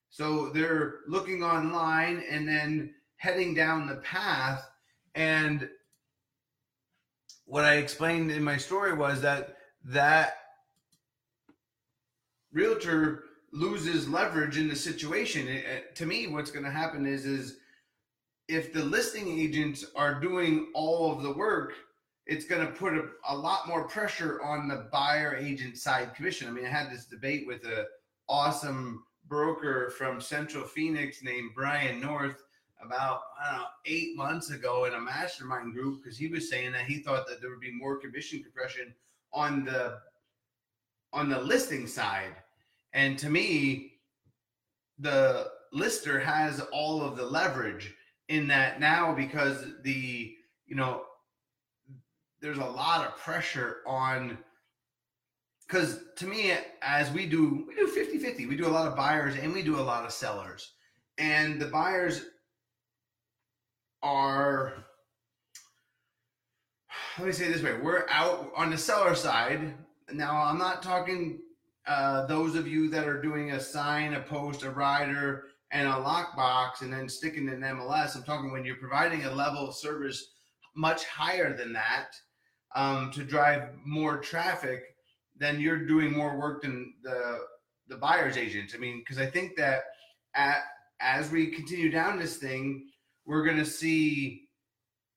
So 0.10 0.50
they're 0.50 1.00
looking 1.08 1.44
online 1.44 2.24
and 2.30 2.48
then 2.48 2.94
heading 3.18 3.54
down 3.54 3.88
the 3.88 3.98
path. 3.98 4.68
And 5.16 5.70
what 7.48 7.64
I 7.64 7.76
explained 7.76 8.30
in 8.30 8.44
my 8.44 8.58
story 8.58 8.94
was 8.94 9.22
that 9.22 9.56
that 9.86 10.34
realtor 12.52 13.24
loses 13.54 14.10
leverage 14.10 14.58
in 14.58 14.68
the 14.68 14.76
situation. 14.76 15.48
It, 15.48 15.96
to 15.96 16.06
me, 16.06 16.28
what's 16.28 16.52
going 16.52 16.66
to 16.66 16.72
happen 16.72 17.06
is 17.06 17.26
is 17.26 17.58
if 18.50 18.74
the 18.74 18.84
listing 18.84 19.28
agents 19.40 19.86
are 19.96 20.20
doing 20.20 20.68
all 20.74 21.12
of 21.12 21.24
the 21.24 21.32
work, 21.32 21.74
it's 22.26 22.46
going 22.46 22.66
to 22.66 22.74
put 22.74 22.94
a, 22.94 23.06
a 23.30 23.36
lot 23.36 23.68
more 23.68 23.88
pressure 23.88 24.42
on 24.44 24.68
the 24.68 24.90
buyer 24.92 25.36
agent 25.36 25.78
side 25.78 26.14
commission. 26.16 26.50
I 26.50 26.52
mean, 26.52 26.66
I 26.66 26.70
had 26.70 26.92
this 26.92 27.06
debate 27.06 27.48
with 27.48 27.64
a 27.66 27.86
awesome 28.28 29.04
broker 29.30 29.90
from 29.98 30.20
Central 30.20 30.66
Phoenix 30.66 31.24
named 31.24 31.52
Brian 31.56 32.02
North 32.02 32.44
about 32.84 33.22
I 33.42 33.52
don't 33.52 33.60
know 33.60 33.66
eight 33.86 34.16
months 34.16 34.52
ago 34.52 34.86
in 34.86 34.94
a 34.94 35.00
mastermind 35.00 35.74
group 35.74 36.04
because 36.04 36.18
he 36.18 36.28
was 36.28 36.50
saying 36.50 36.72
that 36.74 36.86
he 36.86 37.00
thought 37.00 37.28
that 37.28 37.42
there 37.42 37.50
would 37.50 37.60
be 37.60 37.72
more 37.72 37.98
commission 37.98 38.44
compression 38.44 38.94
on 39.34 39.66
the 39.66 40.00
on 41.14 41.30
the 41.30 41.40
listing 41.40 41.88
side, 41.88 42.36
and 42.94 43.18
to 43.20 43.30
me, 43.30 43.94
the 45.00 45.48
lister 45.72 46.20
has 46.20 46.60
all 46.72 47.02
of 47.02 47.18
the 47.18 47.26
leverage 47.26 47.94
in 48.30 48.48
that 48.48 48.80
now 48.80 49.14
because 49.14 49.66
the 49.84 50.34
you 50.66 50.76
know 50.76 51.04
there's 52.42 52.58
a 52.58 52.66
lot 52.66 53.06
of 53.06 53.18
pressure 53.18 53.78
on 53.86 54.38
because 55.68 56.00
to 56.16 56.26
me, 56.26 56.54
as 56.82 57.12
we 57.12 57.26
do, 57.26 57.66
we 57.68 57.76
do 57.76 57.88
50 57.88 58.20
50. 58.20 58.46
We 58.46 58.56
do 58.56 58.68
a 58.68 58.70
lot 58.70 58.88
of 58.88 58.96
buyers 58.96 59.36
and 59.36 59.52
we 59.52 59.62
do 59.62 59.80
a 59.80 59.82
lot 59.82 60.06
of 60.06 60.14
sellers. 60.14 60.72
And 61.18 61.60
the 61.60 61.66
buyers 61.66 62.26
are, 64.04 64.74
let 67.18 67.28
me 67.28 67.34
say 67.34 67.52
this 67.52 67.64
way 67.64 67.76
we're 67.82 68.06
out 68.10 68.52
on 68.56 68.70
the 68.70 68.78
seller 68.78 69.16
side. 69.16 69.74
Now, 70.12 70.42
I'm 70.42 70.58
not 70.58 70.82
talking 70.82 71.40
uh, 71.88 72.26
those 72.28 72.56
of 72.56 72.68
you 72.68 72.90
that 72.90 73.08
are 73.08 73.22
doing 73.22 73.52
a 73.52 73.60
sign, 73.60 74.14
a 74.14 74.22
post, 74.22 74.64
a 74.64 74.70
rider, 74.70 75.46
and 75.72 75.88
a 75.88 75.92
lockbox 75.92 76.82
and 76.82 76.94
then 76.94 77.10
sticking 77.10 77.50
in 77.50 77.60
MLS. 77.60 78.16
I'm 78.16 78.24
talking 78.24 78.52
when 78.52 78.64
you're 78.64 78.78
providing 78.78 79.26
a 79.26 79.32
level 79.32 79.68
of 79.68 79.76
service 79.76 80.32
much 80.76 81.06
higher 81.06 81.56
than 81.56 81.74
that 81.74 82.08
um, 82.76 83.12
to 83.12 83.24
drive 83.24 83.70
more 83.84 84.18
traffic 84.20 84.84
then 85.40 85.60
you're 85.60 85.86
doing 85.86 86.12
more 86.12 86.38
work 86.38 86.62
than 86.62 86.94
the 87.04 87.40
the 87.90 87.98
buyer's 87.98 88.36
agents. 88.36 88.76
I 88.76 88.80
mean, 88.80 89.00
because 89.00 89.18
I 89.18 89.26
think 89.26 89.56
that 89.56 89.84
at, 90.36 90.64
as 91.00 91.32
we 91.32 91.48
continue 91.48 91.90
down 91.90 92.20
this 92.20 92.36
thing, 92.36 92.86
we're 93.28 93.44
going 93.44 93.58
to 93.58 93.66
see. 93.66 94.48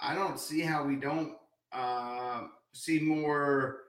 I 0.01 0.15
don't 0.15 0.39
see 0.39 0.61
how 0.61 0.85
we 0.85 0.97
don't 0.97 1.35
uh, 1.73 2.43
see 2.73 2.99
more 3.01 3.83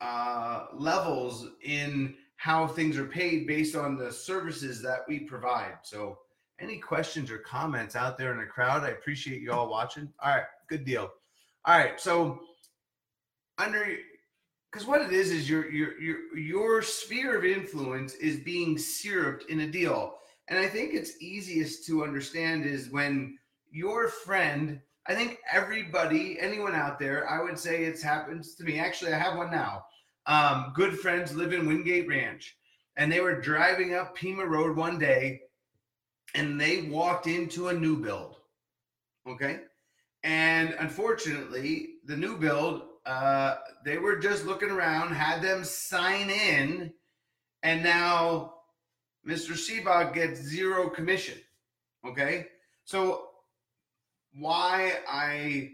uh, 0.00 0.66
levels 0.74 1.48
in 1.64 2.14
how 2.36 2.66
things 2.66 2.98
are 2.98 3.06
paid 3.06 3.46
based 3.46 3.76
on 3.76 3.96
the 3.96 4.12
services 4.12 4.82
that 4.82 5.00
we 5.08 5.20
provide. 5.20 5.74
So, 5.82 6.18
any 6.60 6.78
questions 6.78 7.30
or 7.30 7.38
comments 7.38 7.96
out 7.96 8.18
there 8.18 8.32
in 8.32 8.38
the 8.38 8.46
crowd? 8.46 8.84
I 8.84 8.90
appreciate 8.90 9.40
you 9.40 9.52
all 9.52 9.70
watching. 9.70 10.12
All 10.22 10.30
right, 10.30 10.44
good 10.68 10.84
deal. 10.84 11.10
All 11.64 11.78
right, 11.78 11.98
so 12.00 12.40
under 13.58 13.96
because 14.70 14.86
what 14.86 15.02
it 15.02 15.12
is 15.12 15.30
is 15.30 15.48
your 15.48 15.70
your 15.70 16.00
your 16.00 16.36
your 16.36 16.82
sphere 16.82 17.36
of 17.36 17.44
influence 17.44 18.14
is 18.14 18.40
being 18.40 18.78
syruped 18.78 19.48
in 19.50 19.60
a 19.60 19.66
deal 19.66 20.14
and 20.48 20.58
i 20.58 20.66
think 20.66 20.94
it's 20.94 21.20
easiest 21.20 21.86
to 21.86 22.02
understand 22.02 22.64
is 22.64 22.90
when 22.90 23.36
your 23.72 24.08
friend 24.08 24.80
i 25.06 25.14
think 25.14 25.38
everybody 25.50 26.38
anyone 26.40 26.74
out 26.74 26.98
there 26.98 27.28
i 27.28 27.42
would 27.42 27.58
say 27.58 27.84
it's 27.84 28.02
happens 28.02 28.54
to 28.54 28.64
me 28.64 28.78
actually 28.78 29.12
i 29.12 29.18
have 29.18 29.36
one 29.36 29.50
now 29.50 29.84
um, 30.26 30.72
good 30.76 30.96
friends 31.00 31.34
live 31.34 31.52
in 31.52 31.66
Windgate 31.66 32.06
Ranch 32.06 32.56
and 32.96 33.10
they 33.10 33.18
were 33.18 33.40
driving 33.40 33.94
up 33.94 34.14
pima 34.14 34.46
road 34.46 34.76
one 34.76 34.96
day 34.96 35.40
and 36.36 36.60
they 36.60 36.82
walked 36.82 37.26
into 37.26 37.68
a 37.68 37.74
new 37.74 37.96
build 37.96 38.36
okay 39.28 39.62
and 40.22 40.76
unfortunately 40.78 41.94
the 42.06 42.16
new 42.16 42.36
build 42.36 42.82
uh, 43.04 43.56
they 43.84 43.98
were 43.98 44.16
just 44.16 44.46
looking 44.46 44.70
around, 44.70 45.12
had 45.12 45.42
them 45.42 45.64
sign 45.64 46.30
in, 46.30 46.92
and 47.62 47.82
now 47.82 48.54
Mr. 49.26 49.52
Siebach 49.52 50.14
gets 50.14 50.40
zero 50.40 50.88
commission. 50.88 51.38
Okay, 52.06 52.46
so 52.84 53.28
why 54.34 54.92
I 55.08 55.70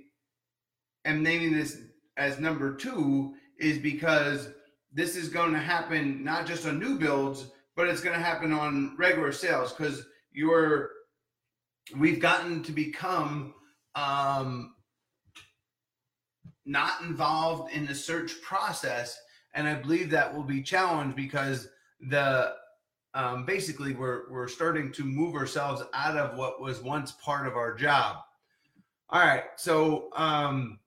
am 1.05 1.23
naming 1.23 1.53
this 1.53 1.79
as 2.17 2.39
number 2.41 2.75
two 2.75 3.35
is 3.59 3.79
because 3.79 4.51
this 4.93 5.17
is 5.17 5.29
going 5.29 5.53
to 5.53 5.59
happen 5.59 6.25
not 6.25 6.47
just 6.47 6.67
on 6.67 6.79
new 6.79 6.99
builds, 6.99 7.47
but 7.77 7.89
it's 7.89 8.01
going 8.01 8.17
to 8.17 8.25
happen 8.25 8.53
on 8.53 8.97
regular 8.99 9.33
sales 9.33 9.73
because 9.73 10.05
you're 10.33 10.91
we've 11.97 12.21
gotten 12.21 12.63
to 12.63 12.73
become 12.73 13.55
um, 13.95 14.75
not 16.67 17.01
involved 17.03 17.73
in 17.73 17.87
the 17.87 17.95
search 17.95 18.41
process. 18.43 19.19
And 19.55 19.67
I 19.67 19.75
believe 19.75 20.11
that 20.11 20.35
will 20.35 20.45
be 20.45 20.63
challenged 20.63 21.17
because 21.17 21.69
the 22.01 22.53
um, 23.15 23.47
basically 23.47 23.95
we're 23.95 24.31
we're 24.31 24.49
starting 24.49 24.93
to 24.93 25.05
move 25.05 25.35
ourselves 25.35 25.83
out 25.95 26.17
of 26.17 26.37
what 26.37 26.61
was 26.61 26.81
once 26.81 27.13
part 27.13 27.47
of 27.47 27.55
our 27.55 27.75
job. 27.75 28.17
All 29.11 29.21
right, 29.21 29.45
so 29.57 30.11
um, 30.17 30.79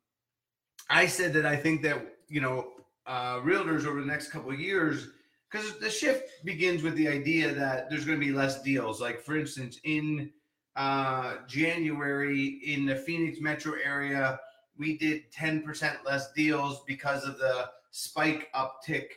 I 0.89 1.07
said 1.07 1.33
that 1.33 1.45
I 1.45 1.55
think 1.55 1.81
that 1.81 2.17
you 2.27 2.39
know 2.39 2.67
uh, 3.07 3.39
realtors 3.39 3.87
over 3.87 3.99
the 3.99 4.05
next 4.05 4.29
couple 4.29 4.51
of 4.51 4.59
years 4.59 5.07
because 5.49 5.79
the 5.79 5.89
shift 5.89 6.45
begins 6.45 6.83
with 6.83 6.95
the 6.95 7.07
idea 7.07 7.51
that 7.51 7.89
there's 7.89 8.05
going 8.05 8.19
to 8.19 8.25
be 8.25 8.31
less 8.31 8.61
deals. 8.61 9.01
Like 9.01 9.21
for 9.21 9.35
instance, 9.37 9.79
in 9.85 10.29
uh, 10.75 11.37
January 11.47 12.61
in 12.63 12.85
the 12.85 12.95
Phoenix 12.95 13.41
metro 13.41 13.73
area, 13.83 14.39
we 14.77 14.99
did 14.99 15.31
10% 15.31 16.05
less 16.05 16.31
deals 16.33 16.83
because 16.87 17.25
of 17.25 17.39
the 17.39 17.69
spike 17.89 18.49
uptick 18.53 19.07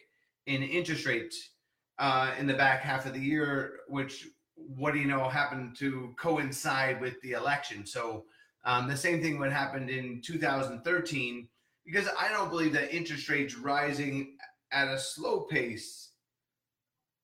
in 0.46 0.62
interest 0.62 1.04
rates 1.04 1.50
uh, 1.98 2.32
in 2.38 2.46
the 2.46 2.54
back 2.54 2.80
half 2.80 3.04
of 3.04 3.12
the 3.12 3.20
year, 3.20 3.80
which 3.86 4.28
what 4.54 4.94
do 4.94 4.98
you 4.98 5.06
know 5.06 5.28
happened 5.28 5.76
to 5.76 6.14
coincide 6.18 7.00
with 7.02 7.20
the 7.20 7.32
election. 7.32 7.84
So 7.84 8.24
um, 8.64 8.88
the 8.88 8.96
same 8.96 9.20
thing 9.20 9.38
would 9.38 9.52
happen 9.52 9.88
in 9.88 10.22
2013 10.22 11.48
because 11.84 12.08
I 12.18 12.28
don't 12.30 12.50
believe 12.50 12.72
that 12.72 12.94
interest 12.94 13.28
rates 13.28 13.56
rising 13.56 14.36
at 14.72 14.88
a 14.88 14.98
slow 14.98 15.40
pace 15.40 16.10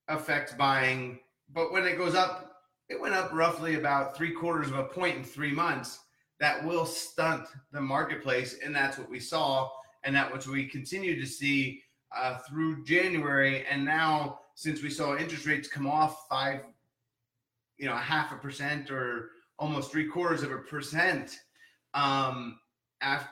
affects 0.09 0.53
buying. 0.53 1.19
But 1.53 1.73
when 1.73 1.87
it 1.87 1.97
goes 1.97 2.15
up, 2.15 2.53
it 2.89 3.01
went 3.01 3.15
up 3.15 3.33
roughly 3.33 3.77
about 3.77 4.17
three 4.17 4.33
quarters 4.33 4.69
of 4.69 4.79
a 4.79 4.85
point 4.85 5.17
in 5.17 5.25
three 5.25 5.53
months 5.53 6.01
that 6.41 6.65
will 6.65 6.85
stunt 6.85 7.47
the 7.73 7.81
marketplace. 7.81 8.59
And 8.65 8.75
that's 8.75 8.99
what 8.99 9.09
we 9.09 9.21
saw. 9.21 9.71
And 10.05 10.15
that 10.17 10.33
which 10.33 10.47
we 10.47 10.67
continue 10.67 11.19
to 11.21 11.27
see 11.27 11.83
uh, 12.17 12.39
through 12.49 12.85
January. 12.85 13.65
And 13.71 13.85
now, 13.85 14.41
since 14.55 14.83
we 14.83 14.91
saw 14.91 15.17
interest 15.17 15.47
rates 15.47 15.69
come 15.69 15.87
off 15.87 16.27
five, 16.29 16.61
you 17.79 17.87
know, 17.87 17.95
a 17.95 17.99
half 17.99 18.33
a 18.33 18.37
percent 18.37 18.91
or 18.91 19.31
almost 19.61 19.93
three 19.93 20.07
quarters 20.07 20.43
of 20.43 20.51
a 20.51 20.59
percent 20.59 21.39
um, 21.93 22.59
after 23.03 23.29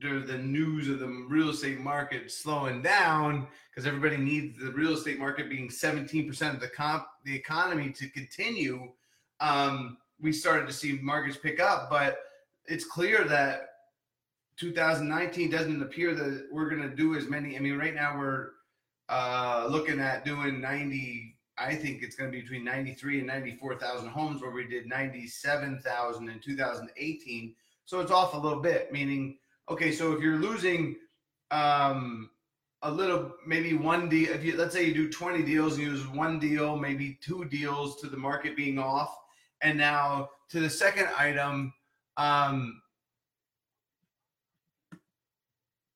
the 0.00 0.38
news 0.38 0.88
of 0.88 1.00
the 1.00 1.26
real 1.28 1.50
estate 1.50 1.80
market 1.80 2.30
slowing 2.30 2.80
down, 2.80 3.48
because 3.70 3.86
everybody 3.86 4.16
needs 4.16 4.56
the 4.58 4.70
real 4.70 4.92
estate 4.92 5.18
market 5.18 5.50
being 5.50 5.68
17% 5.68 6.54
of 6.54 6.60
the 6.60 6.68
comp, 6.68 7.04
the 7.24 7.34
economy 7.34 7.90
to 7.90 8.08
continue. 8.10 8.92
Um, 9.40 9.98
we 10.20 10.32
started 10.32 10.68
to 10.68 10.72
see 10.72 11.00
markets 11.02 11.36
pick 11.36 11.60
up, 11.60 11.90
but 11.90 12.18
it's 12.66 12.84
clear 12.84 13.24
that 13.24 13.62
2019 14.56 15.50
doesn't 15.50 15.82
appear 15.82 16.14
that 16.14 16.46
we're 16.52 16.70
going 16.70 16.82
to 16.82 16.94
do 16.94 17.16
as 17.16 17.28
many. 17.28 17.56
I 17.56 17.60
mean, 17.60 17.76
right 17.76 17.94
now 17.94 18.18
we're 18.18 18.50
uh, 19.08 19.66
looking 19.68 19.98
at 19.98 20.24
doing 20.24 20.60
90. 20.60 21.37
I 21.60 21.74
think 21.74 22.02
it's 22.02 22.16
going 22.16 22.30
to 22.30 22.36
be 22.36 22.42
between 22.42 22.64
93 22.64 23.18
and 23.18 23.26
94,000 23.26 24.08
homes, 24.08 24.40
where 24.40 24.50
we 24.50 24.66
did 24.66 24.86
97,000 24.86 26.28
in 26.28 26.40
2018. 26.40 27.54
So 27.84 28.00
it's 28.00 28.12
off 28.12 28.34
a 28.34 28.38
little 28.38 28.60
bit. 28.60 28.92
Meaning, 28.92 29.38
okay, 29.70 29.92
so 29.92 30.12
if 30.12 30.22
you're 30.22 30.36
losing 30.36 30.96
um, 31.50 32.30
a 32.82 32.90
little, 32.90 33.32
maybe 33.46 33.74
one 33.74 34.08
deal. 34.08 34.30
If 34.30 34.44
you 34.44 34.56
let's 34.56 34.74
say 34.74 34.84
you 34.84 34.94
do 34.94 35.10
20 35.10 35.42
deals 35.42 35.74
and 35.74 35.82
you 35.82 35.90
use 35.92 36.06
one 36.06 36.38
deal, 36.38 36.76
maybe 36.76 37.18
two 37.22 37.44
deals 37.46 38.00
to 38.00 38.08
the 38.08 38.16
market 38.16 38.56
being 38.56 38.78
off 38.78 39.16
and 39.62 39.76
now 39.76 40.30
to 40.50 40.60
the 40.60 40.70
second 40.70 41.08
item, 41.18 41.72
um, 42.16 42.80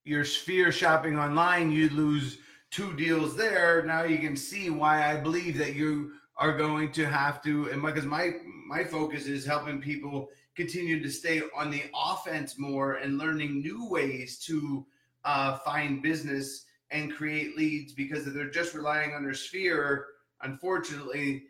your 0.04 0.24
sphere 0.24 0.72
shopping 0.72 1.18
online, 1.18 1.70
you 1.70 1.88
lose 1.90 2.38
two 2.72 2.94
deals 2.94 3.36
there. 3.36 3.84
Now 3.86 4.02
you 4.02 4.18
can 4.18 4.34
see 4.34 4.70
why 4.70 5.12
I 5.12 5.16
believe 5.16 5.56
that 5.58 5.74
you 5.74 6.12
are 6.36 6.56
going 6.56 6.90
to 6.92 7.06
have 7.06 7.42
to, 7.44 7.70
and 7.70 7.80
because 7.82 8.06
my 8.06 8.32
my 8.66 8.82
focus 8.82 9.26
is 9.26 9.44
helping 9.44 9.80
people 9.80 10.30
continue 10.56 11.02
to 11.02 11.10
stay 11.10 11.42
on 11.56 11.70
the 11.70 11.82
offense 11.94 12.58
more 12.58 12.94
and 12.94 13.18
learning 13.18 13.60
new 13.60 13.88
ways 13.88 14.38
to 14.38 14.84
uh, 15.24 15.58
find 15.58 16.02
business 16.02 16.64
and 16.90 17.14
create 17.14 17.56
leads 17.56 17.92
because 17.92 18.26
if 18.26 18.34
they're 18.34 18.50
just 18.50 18.74
relying 18.74 19.14
on 19.14 19.22
their 19.22 19.34
sphere, 19.34 20.06
unfortunately, 20.42 21.44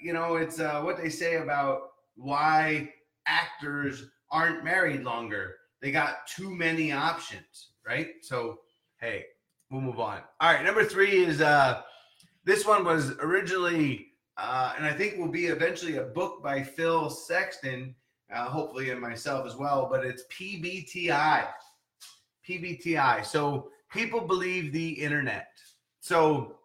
you 0.00 0.12
know, 0.12 0.36
it's 0.36 0.60
uh, 0.60 0.80
what 0.82 0.96
they 0.96 1.08
say 1.08 1.36
about 1.36 1.90
why 2.16 2.90
actors 3.26 4.10
aren't 4.30 4.64
married 4.64 5.02
longer. 5.02 5.56
They 5.80 5.90
got 5.90 6.26
too 6.26 6.54
many 6.54 6.92
options, 6.92 7.70
right? 7.86 8.08
So, 8.22 8.60
hey, 9.00 9.24
we'll 9.70 9.80
move 9.80 10.00
on. 10.00 10.20
All 10.40 10.52
right, 10.52 10.64
number 10.64 10.84
three 10.84 11.24
is 11.24 11.40
uh, 11.40 11.82
this 12.44 12.66
one 12.66 12.84
was 12.84 13.12
originally, 13.20 14.08
uh, 14.36 14.74
and 14.76 14.86
I 14.86 14.92
think 14.92 15.18
will 15.18 15.28
be 15.28 15.46
eventually 15.46 15.96
a 15.96 16.04
book 16.04 16.42
by 16.42 16.62
Phil 16.62 17.10
Sexton, 17.10 17.94
uh, 18.32 18.44
hopefully, 18.44 18.90
and 18.90 19.00
myself 19.00 19.46
as 19.46 19.56
well. 19.56 19.88
But 19.90 20.04
it's 20.04 20.24
PBTI. 20.32 21.46
PBTI. 22.48 23.24
So 23.24 23.70
people 23.90 24.20
believe 24.20 24.72
the 24.72 24.90
internet. 24.90 25.48
So 26.00 26.56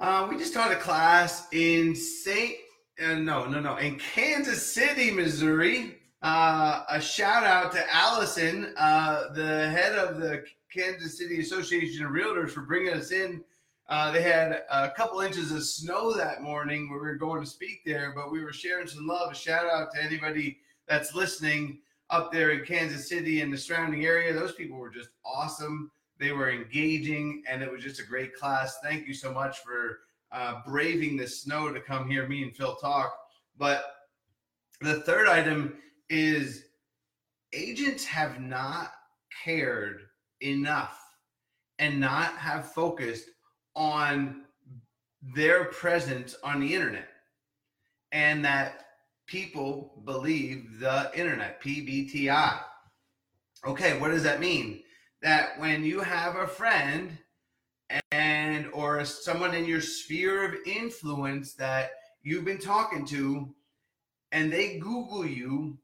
uh, 0.00 0.26
we 0.28 0.36
just 0.36 0.52
taught 0.52 0.72
a 0.72 0.76
class 0.76 1.46
in 1.52 1.94
St. 1.94 2.56
Uh, 3.00 3.14
no, 3.14 3.46
no, 3.46 3.60
no, 3.60 3.76
in 3.76 3.98
Kansas 3.98 4.74
City, 4.74 5.10
Missouri. 5.10 5.98
Uh, 6.22 6.82
a 6.88 7.00
shout 7.00 7.44
out 7.44 7.72
to 7.72 7.84
Allison, 7.94 8.74
uh, 8.76 9.32
the 9.32 9.70
head 9.70 9.96
of 9.96 10.20
the 10.20 10.44
Kansas 10.74 11.18
City 11.18 11.40
Association 11.40 12.04
of 12.04 12.12
Realtors 12.12 12.50
for 12.50 12.62
bringing 12.62 12.94
us 12.94 13.12
in. 13.12 13.42
Uh, 13.88 14.10
they 14.10 14.22
had 14.22 14.62
a 14.70 14.90
couple 14.90 15.20
inches 15.20 15.52
of 15.52 15.64
snow 15.64 16.14
that 16.16 16.42
morning 16.42 16.88
where 16.88 17.00
we 17.00 17.06
were 17.06 17.16
going 17.16 17.42
to 17.42 17.46
speak 17.46 17.82
there, 17.84 18.12
but 18.14 18.32
we 18.32 18.42
were 18.42 18.52
sharing 18.52 18.86
some 18.86 19.06
love. 19.06 19.32
A 19.32 19.34
shout 19.34 19.66
out 19.66 19.92
to 19.94 20.02
anybody 20.02 20.58
that's 20.88 21.14
listening 21.14 21.80
up 22.08 22.32
there 22.32 22.50
in 22.50 22.64
Kansas 22.64 23.08
City 23.08 23.40
and 23.40 23.52
the 23.52 23.58
surrounding 23.58 24.06
area. 24.06 24.32
Those 24.32 24.52
people 24.52 24.78
were 24.78 24.90
just 24.90 25.10
awesome. 25.24 25.90
They 26.18 26.32
were 26.32 26.50
engaging, 26.50 27.42
and 27.48 27.62
it 27.62 27.70
was 27.70 27.82
just 27.82 28.00
a 28.00 28.06
great 28.06 28.34
class. 28.34 28.78
Thank 28.82 29.06
you 29.08 29.14
so 29.14 29.32
much 29.32 29.58
for 29.58 30.00
uh, 30.30 30.60
braving 30.66 31.16
the 31.16 31.26
snow 31.26 31.72
to 31.72 31.80
come 31.80 32.08
hear 32.08 32.28
me 32.28 32.42
and 32.44 32.56
Phil 32.56 32.76
talk. 32.76 33.14
But 33.58 33.84
the 34.80 35.00
third 35.00 35.28
item 35.28 35.74
is 36.08 36.64
agents 37.52 38.04
have 38.04 38.40
not 38.40 38.92
cared 39.44 40.02
enough 40.42 40.98
and 41.78 42.00
not 42.00 42.36
have 42.36 42.72
focused 42.72 43.28
on 43.74 44.44
their 45.34 45.66
presence 45.66 46.36
on 46.42 46.60
the 46.60 46.74
internet. 46.74 47.08
And 48.12 48.44
that 48.44 48.84
people 49.26 50.02
believe 50.04 50.80
the 50.80 51.10
internet 51.14 51.62
pbti 51.62 52.60
okay 53.66 53.98
what 53.98 54.10
does 54.10 54.22
that 54.24 54.40
mean? 54.40 54.82
That 55.22 55.58
when 55.58 55.84
you 55.84 56.00
have 56.00 56.36
a 56.36 56.46
friend 56.46 57.16
and 58.10 58.66
or 58.72 59.04
someone 59.04 59.54
in 59.54 59.64
your 59.64 59.80
sphere 59.80 60.44
of 60.44 60.54
influence 60.66 61.54
that 61.54 61.90
you've 62.22 62.44
been 62.44 62.58
talking 62.58 63.06
to 63.06 63.54
and 64.32 64.52
they 64.52 64.78
google 64.78 65.24
you 65.24 65.78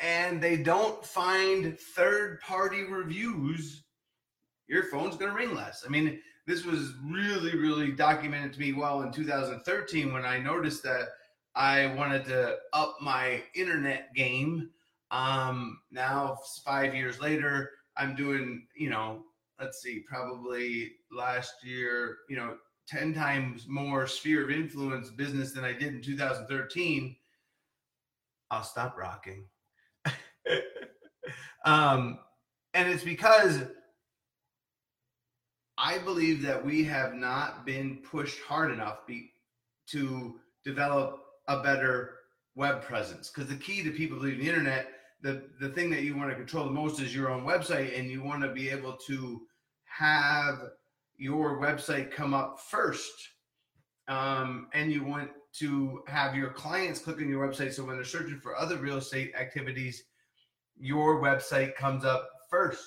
and 0.00 0.42
they 0.42 0.58
don't 0.58 1.04
find 1.04 1.78
third 1.78 2.40
party 2.42 2.84
reviews, 2.84 3.84
your 4.68 4.84
phone's 4.84 5.16
going 5.16 5.30
to 5.30 5.36
ring 5.36 5.54
less. 5.54 5.84
I 5.86 5.90
mean, 5.90 6.20
this 6.46 6.64
was 6.64 6.94
really, 7.04 7.56
really 7.56 7.92
documented 7.92 8.52
to 8.54 8.60
me 8.60 8.72
well 8.72 9.02
in 9.02 9.12
2013 9.12 10.12
when 10.12 10.24
I 10.24 10.38
noticed 10.38 10.82
that 10.84 11.08
I 11.54 11.86
wanted 11.94 12.24
to 12.26 12.58
up 12.72 12.96
my 13.00 13.42
internet 13.54 14.14
game. 14.14 14.70
Um, 15.10 15.80
now, 15.90 16.38
five 16.64 16.94
years 16.94 17.20
later, 17.20 17.70
I'm 17.96 18.14
doing, 18.14 18.66
you 18.76 18.90
know, 18.90 19.22
let's 19.60 19.82
see, 19.82 20.04
probably 20.08 20.92
last 21.10 21.64
year, 21.64 22.18
you 22.28 22.36
know, 22.36 22.56
10 22.88 23.14
times 23.14 23.66
more 23.66 24.06
sphere 24.06 24.44
of 24.44 24.50
influence 24.50 25.10
business 25.10 25.52
than 25.52 25.64
I 25.64 25.72
did 25.72 25.94
in 25.94 26.02
2013. 26.02 27.16
I'll 28.50 28.62
stop 28.62 28.96
rocking. 28.96 29.46
um, 31.64 32.18
and 32.74 32.88
it's 32.88 33.02
because 33.02 33.62
I 35.78 35.98
believe 35.98 36.42
that 36.42 36.64
we 36.64 36.84
have 36.84 37.14
not 37.14 37.66
been 37.66 37.98
pushed 37.98 38.40
hard 38.40 38.70
enough 38.70 39.06
be, 39.06 39.32
to 39.88 40.40
develop 40.64 41.22
a 41.48 41.62
better 41.62 42.14
web 42.54 42.82
presence. 42.82 43.30
Because 43.30 43.48
the 43.48 43.56
key 43.56 43.82
to 43.82 43.90
people 43.90 44.18
believing 44.18 44.40
the 44.40 44.48
internet, 44.48 44.88
the, 45.22 45.44
the 45.60 45.68
thing 45.68 45.90
that 45.90 46.02
you 46.02 46.16
want 46.16 46.30
to 46.30 46.36
control 46.36 46.64
the 46.64 46.70
most 46.70 47.00
is 47.00 47.14
your 47.14 47.30
own 47.30 47.44
website, 47.44 47.98
and 47.98 48.10
you 48.10 48.22
want 48.22 48.42
to 48.42 48.48
be 48.48 48.70
able 48.70 48.96
to 49.06 49.42
have 49.84 50.58
your 51.18 51.60
website 51.60 52.10
come 52.10 52.34
up 52.34 52.60
first. 52.60 53.12
Um, 54.08 54.68
and 54.72 54.92
you 54.92 55.04
want 55.04 55.30
to 55.54 56.02
have 56.06 56.36
your 56.36 56.50
clients 56.50 57.00
click 57.00 57.16
on 57.16 57.28
your 57.28 57.46
website 57.46 57.72
so 57.72 57.84
when 57.84 57.96
they're 57.96 58.04
searching 58.04 58.38
for 58.40 58.56
other 58.56 58.76
real 58.76 58.98
estate 58.98 59.32
activities, 59.38 60.04
your 60.78 61.20
website 61.20 61.74
comes 61.74 62.04
up 62.04 62.28
first. 62.50 62.82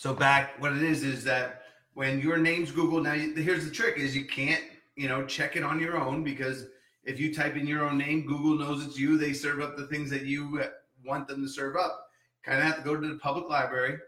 So 0.00 0.14
back, 0.14 0.58
what 0.58 0.72
it 0.72 0.82
is 0.82 1.02
is 1.02 1.24
that 1.24 1.60
when 1.92 2.22
your 2.22 2.38
name's 2.38 2.72
Google, 2.72 3.02
now 3.02 3.12
here's 3.12 3.66
the 3.66 3.70
trick: 3.70 3.98
is 3.98 4.16
you 4.16 4.24
can't, 4.24 4.64
you 4.96 5.08
know, 5.08 5.26
check 5.26 5.56
it 5.56 5.62
on 5.62 5.78
your 5.78 5.98
own 5.98 6.24
because 6.24 6.64
if 7.04 7.20
you 7.20 7.34
type 7.34 7.54
in 7.54 7.66
your 7.66 7.84
own 7.84 7.98
name, 7.98 8.24
Google 8.24 8.56
knows 8.56 8.82
it's 8.82 8.98
you. 8.98 9.18
They 9.18 9.34
serve 9.34 9.60
up 9.60 9.76
the 9.76 9.88
things 9.88 10.08
that 10.08 10.22
you 10.22 10.58
uh, 10.62 10.68
want 11.04 11.28
them 11.28 11.42
to 11.42 11.48
serve 11.50 11.76
up. 11.76 12.06
Kind 12.42 12.60
of 12.60 12.64
have 12.64 12.78
to 12.78 12.82
go 12.82 12.98
to 12.98 13.08
the 13.08 13.18
public 13.18 13.50
library. 13.50 13.98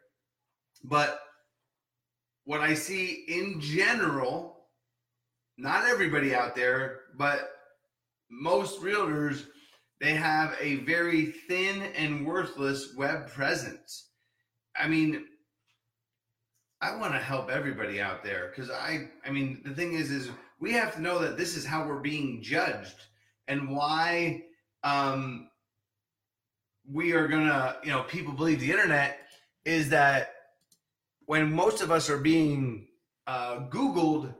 But 0.83 1.20
what 2.44 2.62
I 2.62 2.72
see 2.72 3.26
in 3.28 3.61
general, 3.61 4.64
not 5.59 5.85
everybody 5.85 6.35
out 6.35 6.57
there, 6.57 7.00
but 7.18 7.50
most 8.31 8.81
realtors 8.81 9.44
they 10.00 10.14
have 10.14 10.57
a 10.59 10.76
very 10.76 11.26
thin 11.26 11.83
and 11.94 12.26
worthless 12.26 12.94
web 12.96 13.28
presence. 13.28 14.09
I 14.74 14.88
mean, 14.88 15.26
I 16.83 16.97
want 16.97 17.12
to 17.12 17.21
help 17.21 17.49
everybody 17.49 18.01
out 18.01 18.25
there 18.25 18.51
because 18.51 18.68
I, 18.68 19.09
I 19.25 19.31
mean, 19.31 19.62
the 19.64 19.73
thing 19.73 19.95
is, 19.95 20.11
is 20.11 20.31
we 20.59 20.73
have 20.73 20.92
to 20.97 21.01
know 21.01 21.21
that 21.21 21.38
this 21.38 21.57
is 21.57 21.64
how 21.64 21.87
we're 21.87 22.01
being 22.01 22.42
judged 22.42 22.97
and 23.47 23.71
why 23.71 24.42
um, 24.83 25.49
we 26.90 27.12
are 27.12 27.29
gonna, 27.29 27.77
you 27.85 27.92
know, 27.92 28.03
people 28.03 28.33
believe 28.33 28.59
the 28.59 28.71
internet 28.71 29.21
is 29.64 29.88
that 29.90 30.35
when 31.27 31.53
most 31.53 31.83
of 31.83 31.92
us 31.92 32.11
are 32.11 32.18
being 32.18 32.88
uh, 33.29 33.61
Googled, 33.68 34.35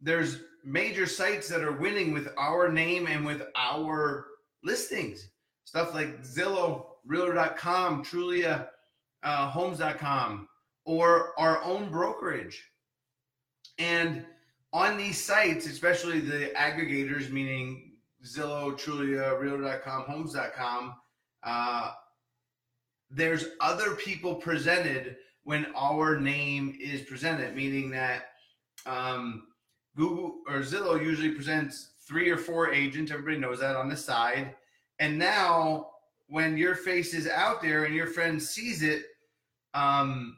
there's 0.00 0.40
major 0.64 1.04
sites 1.04 1.48
that 1.48 1.60
are 1.60 1.72
winning 1.72 2.14
with 2.14 2.28
our 2.38 2.72
name 2.72 3.06
and 3.06 3.26
with 3.26 3.42
our 3.56 4.28
listings, 4.62 5.28
stuff 5.66 5.92
like 5.92 6.22
Zillow, 6.22 6.86
Realtor.com, 7.04 8.02
Trulia, 8.02 8.68
uh, 9.22 9.50
Homes.com, 9.50 10.48
or 10.84 11.38
our 11.38 11.62
own 11.62 11.90
brokerage. 11.90 12.62
And 13.78 14.24
on 14.72 14.96
these 14.96 15.22
sites, 15.22 15.66
especially 15.66 16.20
the 16.20 16.52
aggregators, 16.56 17.30
meaning 17.30 17.92
Zillow, 18.24 18.78
Trulia, 18.78 19.38
Realtor.com, 19.38 20.02
Homes.com, 20.02 20.94
uh, 21.42 21.92
there's 23.10 23.46
other 23.60 23.94
people 23.94 24.34
presented 24.34 25.16
when 25.44 25.66
our 25.76 26.18
name 26.18 26.76
is 26.80 27.02
presented, 27.02 27.54
meaning 27.54 27.90
that 27.90 28.30
um, 28.86 29.48
Google 29.96 30.40
or 30.48 30.60
Zillow 30.60 31.00
usually 31.00 31.30
presents 31.30 31.90
three 32.06 32.30
or 32.30 32.36
four 32.36 32.72
agents. 32.72 33.12
Everybody 33.12 33.38
knows 33.38 33.60
that 33.60 33.76
on 33.76 33.88
the 33.88 33.96
side. 33.96 34.54
And 34.98 35.18
now, 35.18 35.90
when 36.28 36.56
your 36.56 36.74
face 36.74 37.14
is 37.14 37.28
out 37.28 37.62
there 37.62 37.84
and 37.84 37.94
your 37.94 38.06
friend 38.06 38.42
sees 38.42 38.82
it, 38.82 39.04
um, 39.74 40.36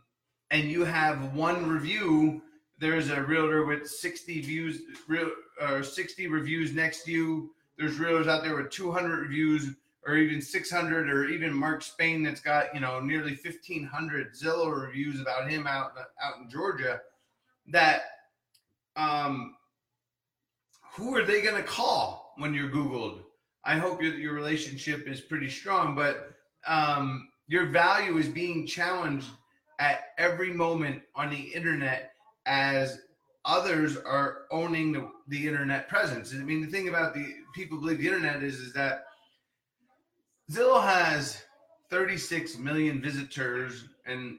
and 0.51 0.71
you 0.71 0.85
have 0.85 1.35
one 1.35 1.69
review, 1.69 2.43
there's 2.79 3.11
a 3.11 3.23
realtor 3.23 3.65
with 3.65 3.89
60 3.89 4.41
views, 4.43 4.83
real 5.09 5.31
or 5.61 5.83
60 5.83 6.27
reviews 6.29 6.73
next 6.73 7.05
to 7.05 7.13
you. 7.13 7.51
There's 7.79 7.99
realtors 7.99 8.29
out 8.29 8.43
there 8.43 8.57
with 8.57 8.71
200 8.71 9.23
reviews, 9.23 9.75
or 10.07 10.17
even 10.17 10.41
600, 10.41 11.11
or 11.11 11.25
even 11.27 11.53
Mark 11.53 11.83
Spain 11.83 12.23
that's 12.23 12.41
got 12.41 12.75
you 12.75 12.81
know 12.81 13.01
nearly 13.01 13.33
1,500 13.33 14.35
Zillow 14.35 14.87
reviews 14.87 15.21
about 15.21 15.51
him 15.51 15.67
out 15.67 15.93
out 16.23 16.35
in 16.43 16.49
Georgia. 16.51 17.01
That 17.69 18.03
um, 18.95 19.57
who 20.95 21.17
are 21.17 21.25
they 21.25 21.43
going 21.43 21.57
to 21.57 21.63
call 21.63 22.35
when 22.39 22.55
you're 22.55 22.71
Googled? 22.71 23.21
I 23.65 23.77
hope 23.79 24.01
your, 24.01 24.15
your 24.15 24.35
relationship 24.35 25.09
is 25.09 25.21
pretty 25.21 25.51
strong, 25.51 25.95
but 25.95 26.31
um, 26.67 27.29
your 27.49 27.67
value 27.67 28.17
is 28.17 28.29
being 28.29 28.67
challenged 28.67 29.27
at 29.79 30.09
every 30.19 30.53
moment 30.53 31.03
on 31.15 31.31
the 31.31 31.41
internet 31.41 32.13
as 32.47 33.01
others 33.45 33.97
are 33.97 34.43
owning 34.51 34.93
the, 34.93 35.11
the 35.29 35.47
internet 35.47 35.89
presence. 35.89 36.35
I 36.35 36.39
mean, 36.39 36.61
the 36.61 36.67
thing 36.67 36.89
about 36.89 37.15
the 37.15 37.27
people 37.55 37.79
believe 37.79 37.99
the 37.99 38.07
internet 38.07 38.43
is 38.43 38.57
is 38.57 38.73
that 38.75 39.05
Zillow 40.51 40.83
has 40.83 41.43
36 41.91 42.59
million 42.59 43.01
visitors, 43.01 43.89
and 44.07 44.39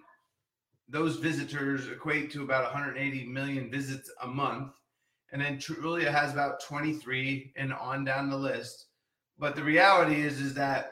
those 0.89 1.17
visitors 1.17 1.87
equate 1.89 2.31
to 2.31 2.43
about 2.43 2.63
180 2.63 3.25
million 3.25 3.69
visits 3.69 4.09
a 4.21 4.27
month. 4.27 4.71
And 5.31 5.41
then 5.41 5.57
Trulia 5.57 6.09
has 6.11 6.31
about 6.31 6.61
23 6.61 7.53
and 7.57 7.73
on 7.73 8.05
down 8.05 8.29
the 8.29 8.37
list. 8.37 8.85
But 9.37 9.55
the 9.55 9.63
reality 9.63 10.21
is, 10.21 10.39
is 10.39 10.53
that 10.53 10.91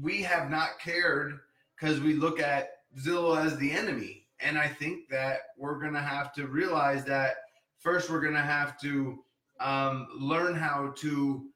we 0.00 0.22
have 0.22 0.50
not 0.50 0.78
cared 0.82 1.40
because 1.76 2.00
we 2.00 2.14
look 2.14 2.40
at 2.40 2.70
Zillow 2.98 3.44
as 3.44 3.56
the 3.58 3.70
enemy. 3.70 4.26
And 4.40 4.58
I 4.58 4.68
think 4.68 5.08
that 5.08 5.38
we're 5.56 5.78
going 5.78 5.92
to 5.94 6.00
have 6.00 6.32
to 6.34 6.46
realize 6.46 7.04
that 7.04 7.36
first, 7.78 8.10
we're 8.10 8.20
going 8.20 8.34
to 8.34 8.40
have 8.40 8.78
to 8.80 9.22
um, 9.60 10.08
learn 10.18 10.54
how 10.54 10.92
to 10.98 11.46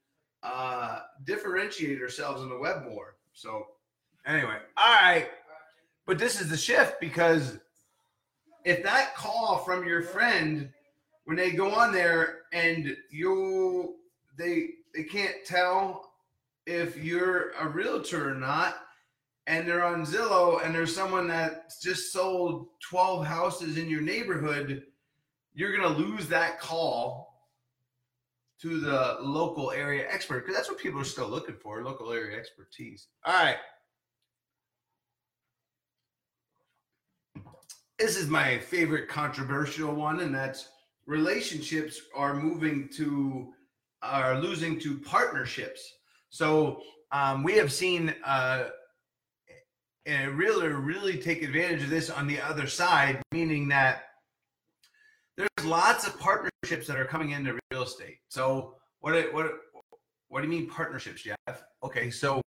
uh, 0.43 1.01
differentiate 1.25 2.01
ourselves 2.01 2.43
in 2.43 2.49
the 2.49 2.59
web 2.59 2.85
more. 2.85 3.17
So, 3.33 3.67
anyway, 4.25 4.59
all 4.77 4.95
right. 4.95 5.29
But 6.07 6.19
this 6.19 6.41
is 6.41 6.49
the 6.49 6.57
shift 6.57 7.01
because 7.01 7.59
if 8.65 8.83
that 8.85 9.17
call 9.17 9.59
from 9.59 9.87
your 9.87 10.03
friend 10.03 10.71
when 11.25 11.37
they 11.37 11.51
go 11.51 11.73
on 11.73 11.93
there 11.93 12.43
and 12.53 12.97
you 13.11 13.97
they 14.39 14.71
they 14.95 15.03
can't 15.03 15.37
tell 15.45 16.13
if 16.67 16.97
you're 16.97 17.53
a 17.61 17.69
realtor 17.69 18.31
or 18.31 18.35
not 18.35 18.77
and 19.47 19.67
they're 19.67 19.85
on 19.85 20.05
Zillow 20.05 20.65
and 20.65 20.75
there's 20.75 20.95
someone 20.95 21.29
that 21.29 21.73
just 21.83 22.13
sold 22.13 22.69
12 22.89 23.25
houses 23.25 23.77
in 23.77 23.89
your 23.89 24.01
neighborhood, 24.01 24.83
you're 25.55 25.77
going 25.77 25.95
to 25.95 25.99
lose 26.01 26.29
that 26.29 26.61
call 26.61 27.37
to 28.61 28.81
the 28.81 29.19
local 29.21 29.71
area 29.71 30.07
expert 30.11 30.41
because 30.41 30.57
that's 30.57 30.69
what 30.69 30.79
people 30.79 31.01
are 31.01 31.05
still 31.05 31.29
looking 31.29 31.57
for 31.57 31.83
local 31.83 32.13
area 32.13 32.39
expertise. 32.39 33.09
All 33.25 33.35
right. 33.35 33.57
This 37.99 38.17
is 38.17 38.29
my 38.29 38.59
favorite 38.59 39.09
controversial 39.09 39.95
one, 39.95 40.21
and 40.21 40.35
that's 40.35 40.69
relationships 41.07 42.01
are 42.15 42.35
moving 42.35 42.89
to 42.97 43.53
are 44.03 44.39
losing 44.39 44.79
to 44.81 44.99
partnerships. 44.99 45.95
So 46.29 46.83
um, 47.13 47.43
we 47.43 47.55
have 47.55 47.73
seen 47.73 48.15
uh, 48.25 48.65
a 50.07 50.27
really 50.29 50.69
really 50.69 51.19
take 51.19 51.43
advantage 51.43 51.83
of 51.83 51.91
this 51.91 52.11
on 52.11 52.27
the 52.27 52.41
other 52.41 52.67
side, 52.67 53.21
meaning 53.33 53.69
that 53.69 54.05
there's 55.37 55.49
lots 55.65 56.07
of 56.07 56.19
partnerships 56.19 56.87
that 56.87 56.99
are 56.99 57.05
coming 57.05 57.31
into 57.31 57.59
real 57.71 57.83
estate. 57.83 58.19
So 58.29 58.77
what 59.01 59.33
what 59.33 59.53
what 60.29 60.43
do 60.43 60.47
you 60.47 60.53
mean 60.53 60.69
partnerships, 60.69 61.23
Jeff? 61.23 61.65
Okay, 61.83 62.11
so 62.11 62.41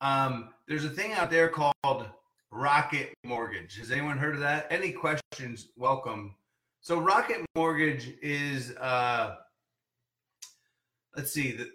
um, 0.00 0.50
there's 0.66 0.84
a 0.84 0.90
thing 0.90 1.12
out 1.12 1.30
there 1.30 1.48
called 1.48 2.06
Rocket 2.50 3.14
Mortgage. 3.24 3.78
Has 3.78 3.90
anyone 3.90 4.18
heard 4.18 4.34
of 4.34 4.40
that? 4.40 4.66
Any 4.70 4.92
questions? 4.92 5.68
Welcome. 5.76 6.34
So 6.80 6.98
Rocket 6.98 7.44
Mortgage 7.54 8.14
is 8.22 8.72
uh, 8.76 9.36
let's 11.16 11.32
see 11.32 11.52
the 11.52 11.70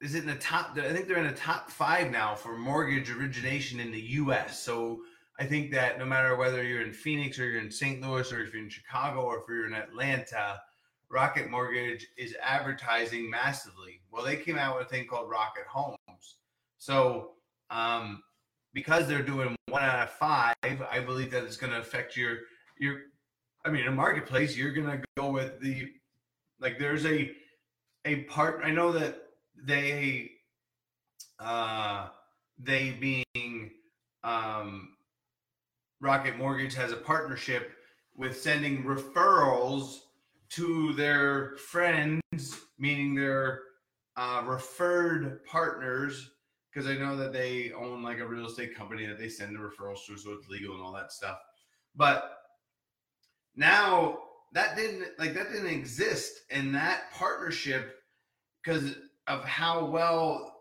is 0.00 0.14
it 0.14 0.20
in 0.20 0.26
the 0.26 0.34
top 0.36 0.76
i 0.78 0.92
think 0.92 1.08
they're 1.08 1.18
in 1.18 1.26
the 1.26 1.32
top 1.32 1.70
five 1.70 2.10
now 2.10 2.34
for 2.34 2.56
mortgage 2.56 3.10
origination 3.10 3.80
in 3.80 3.90
the 3.90 4.00
us 4.00 4.58
so 4.58 5.00
I 5.38 5.44
think 5.44 5.70
that 5.70 5.98
no 5.98 6.04
matter 6.04 6.34
whether 6.34 6.64
you're 6.64 6.82
in 6.82 6.92
Phoenix 6.92 7.38
or 7.38 7.48
you're 7.48 7.60
in 7.60 7.70
St. 7.70 8.00
Louis 8.00 8.32
or 8.32 8.42
if 8.42 8.52
you're 8.52 8.62
in 8.62 8.68
Chicago 8.68 9.20
or 9.20 9.38
if 9.38 9.44
you're 9.48 9.66
in 9.66 9.72
Atlanta, 9.72 10.60
Rocket 11.10 11.48
Mortgage 11.48 12.06
is 12.16 12.34
advertising 12.42 13.30
massively. 13.30 14.00
Well, 14.10 14.24
they 14.24 14.36
came 14.36 14.58
out 14.58 14.76
with 14.76 14.86
a 14.86 14.90
thing 14.90 15.06
called 15.06 15.30
Rocket 15.30 15.64
Homes. 15.68 15.96
So, 16.78 17.34
um, 17.70 18.22
because 18.74 19.06
they're 19.06 19.22
doing 19.22 19.56
one 19.68 19.82
out 19.82 20.02
of 20.02 20.10
five, 20.10 20.54
I 20.62 21.00
believe 21.00 21.30
that 21.30 21.44
it's 21.44 21.56
going 21.56 21.72
to 21.72 21.78
affect 21.78 22.16
your 22.16 22.38
your. 22.78 23.00
I 23.64 23.70
mean, 23.70 23.82
in 23.82 23.88
a 23.88 23.92
marketplace, 23.92 24.56
you're 24.56 24.72
going 24.72 24.86
to 24.86 25.04
go 25.16 25.30
with 25.30 25.60
the 25.60 25.88
like. 26.60 26.78
There's 26.78 27.06
a 27.06 27.30
a 28.04 28.24
part. 28.24 28.60
I 28.62 28.70
know 28.70 28.92
that 28.92 29.27
they 29.64 30.30
uh 31.38 32.08
they 32.58 32.90
being 32.92 33.70
um 34.24 34.90
Rocket 36.00 36.36
Mortgage 36.38 36.74
has 36.74 36.92
a 36.92 36.96
partnership 36.96 37.72
with 38.16 38.40
sending 38.40 38.84
referrals 38.84 39.98
to 40.50 40.92
their 40.94 41.56
friends, 41.56 42.20
meaning 42.78 43.14
their 43.14 43.62
uh, 44.16 44.42
referred 44.46 45.44
partners, 45.44 46.30
because 46.72 46.88
I 46.88 46.94
know 46.94 47.16
that 47.16 47.32
they 47.32 47.72
own 47.72 48.02
like 48.02 48.18
a 48.18 48.26
real 48.26 48.46
estate 48.46 48.76
company 48.76 49.06
that 49.06 49.18
they 49.18 49.28
send 49.28 49.54
the 49.54 49.60
referrals 49.60 50.04
to, 50.06 50.16
so 50.16 50.32
it's 50.32 50.48
legal 50.48 50.74
and 50.74 50.82
all 50.82 50.92
that 50.92 51.12
stuff. 51.12 51.38
But 51.94 52.38
now 53.56 54.18
that 54.52 54.76
didn't 54.76 55.18
like 55.18 55.34
that 55.34 55.52
didn't 55.52 55.68
exist, 55.68 56.32
and 56.50 56.74
that 56.74 57.10
partnership 57.12 57.96
because 58.62 58.96
of 59.28 59.44
how 59.44 59.84
well 59.84 60.54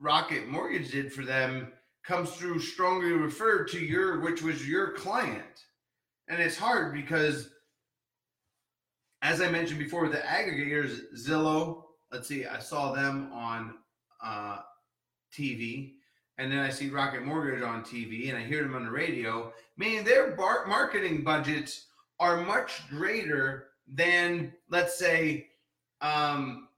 Rocket 0.00 0.48
Mortgage 0.48 0.90
did 0.90 1.12
for 1.12 1.22
them 1.22 1.72
comes 2.04 2.30
through 2.32 2.58
strongly 2.58 3.12
referred 3.12 3.68
to 3.68 3.78
your 3.78 4.20
which 4.20 4.42
was 4.42 4.68
your 4.68 4.92
client. 4.92 5.66
And 6.28 6.40
it's 6.40 6.56
hard 6.56 6.92
because 6.92 7.50
as 9.22 9.40
i 9.40 9.48
mentioned 9.48 9.78
before 9.78 10.08
the 10.08 10.18
aggregators 10.18 11.00
zillow 11.16 11.84
let's 12.12 12.28
see 12.28 12.44
i 12.44 12.58
saw 12.58 12.92
them 12.92 13.30
on 13.32 13.74
uh, 14.22 14.58
tv 15.34 15.94
and 16.38 16.52
then 16.52 16.58
i 16.58 16.68
see 16.68 16.88
rocket 16.90 17.24
mortgage 17.24 17.62
on 17.62 17.82
tv 17.82 18.28
and 18.28 18.38
i 18.38 18.42
hear 18.42 18.62
them 18.62 18.74
on 18.74 18.84
the 18.84 18.90
radio. 18.90 19.52
Meaning 19.76 20.04
their 20.04 20.32
bar- 20.36 20.66
marketing 20.66 21.24
budgets 21.24 21.86
are 22.20 22.42
much 22.42 22.88
greater 22.88 23.68
than 23.92 24.52
let's 24.70 24.96
say 24.96 25.48
um, 26.00 26.68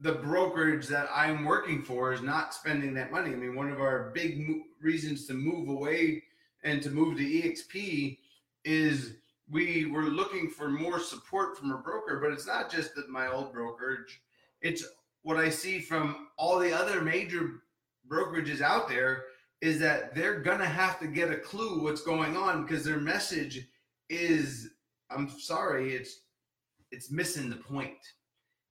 the 0.00 0.12
brokerage 0.12 0.86
that 0.88 1.08
I'm 1.14 1.44
working 1.44 1.82
for 1.82 2.12
is 2.12 2.22
not 2.22 2.54
spending 2.54 2.94
that 2.94 3.12
money. 3.12 3.32
I 3.32 3.36
mean, 3.36 3.54
one 3.54 3.70
of 3.70 3.80
our 3.80 4.10
big 4.14 4.48
mo- 4.48 4.62
reasons 4.80 5.26
to 5.26 5.34
move 5.34 5.68
away 5.68 6.22
and 6.64 6.82
to 6.82 6.90
move 6.90 7.18
to 7.18 7.24
EXP 7.24 8.18
is 8.64 9.14
we 9.50 9.86
were 9.86 10.04
looking 10.04 10.48
for 10.48 10.68
more 10.68 11.00
support 11.00 11.58
from 11.58 11.72
a 11.72 11.78
broker, 11.78 12.18
but 12.22 12.32
it's 12.32 12.46
not 12.46 12.70
just 12.70 12.94
that 12.94 13.10
my 13.10 13.30
old 13.30 13.52
brokerage, 13.52 14.22
it's 14.62 14.84
what 15.22 15.36
I 15.36 15.50
see 15.50 15.80
from 15.80 16.28
all 16.38 16.58
the 16.58 16.72
other 16.72 17.02
major 17.02 17.62
brokerages 18.08 18.60
out 18.60 18.88
there 18.88 19.24
is 19.60 19.78
that 19.80 20.14
they're 20.14 20.40
to 20.42 20.64
have 20.64 20.98
to 21.00 21.06
get 21.06 21.30
a 21.30 21.36
clue 21.36 21.82
what's 21.82 22.02
going 22.02 22.36
on 22.36 22.62
because 22.62 22.84
their 22.84 23.00
message 23.00 23.68
is 24.08 24.70
I'm 25.10 25.28
sorry, 25.28 25.94
it's 25.94 26.20
it's 26.90 27.10
missing 27.10 27.50
the 27.50 27.56
point. 27.56 27.98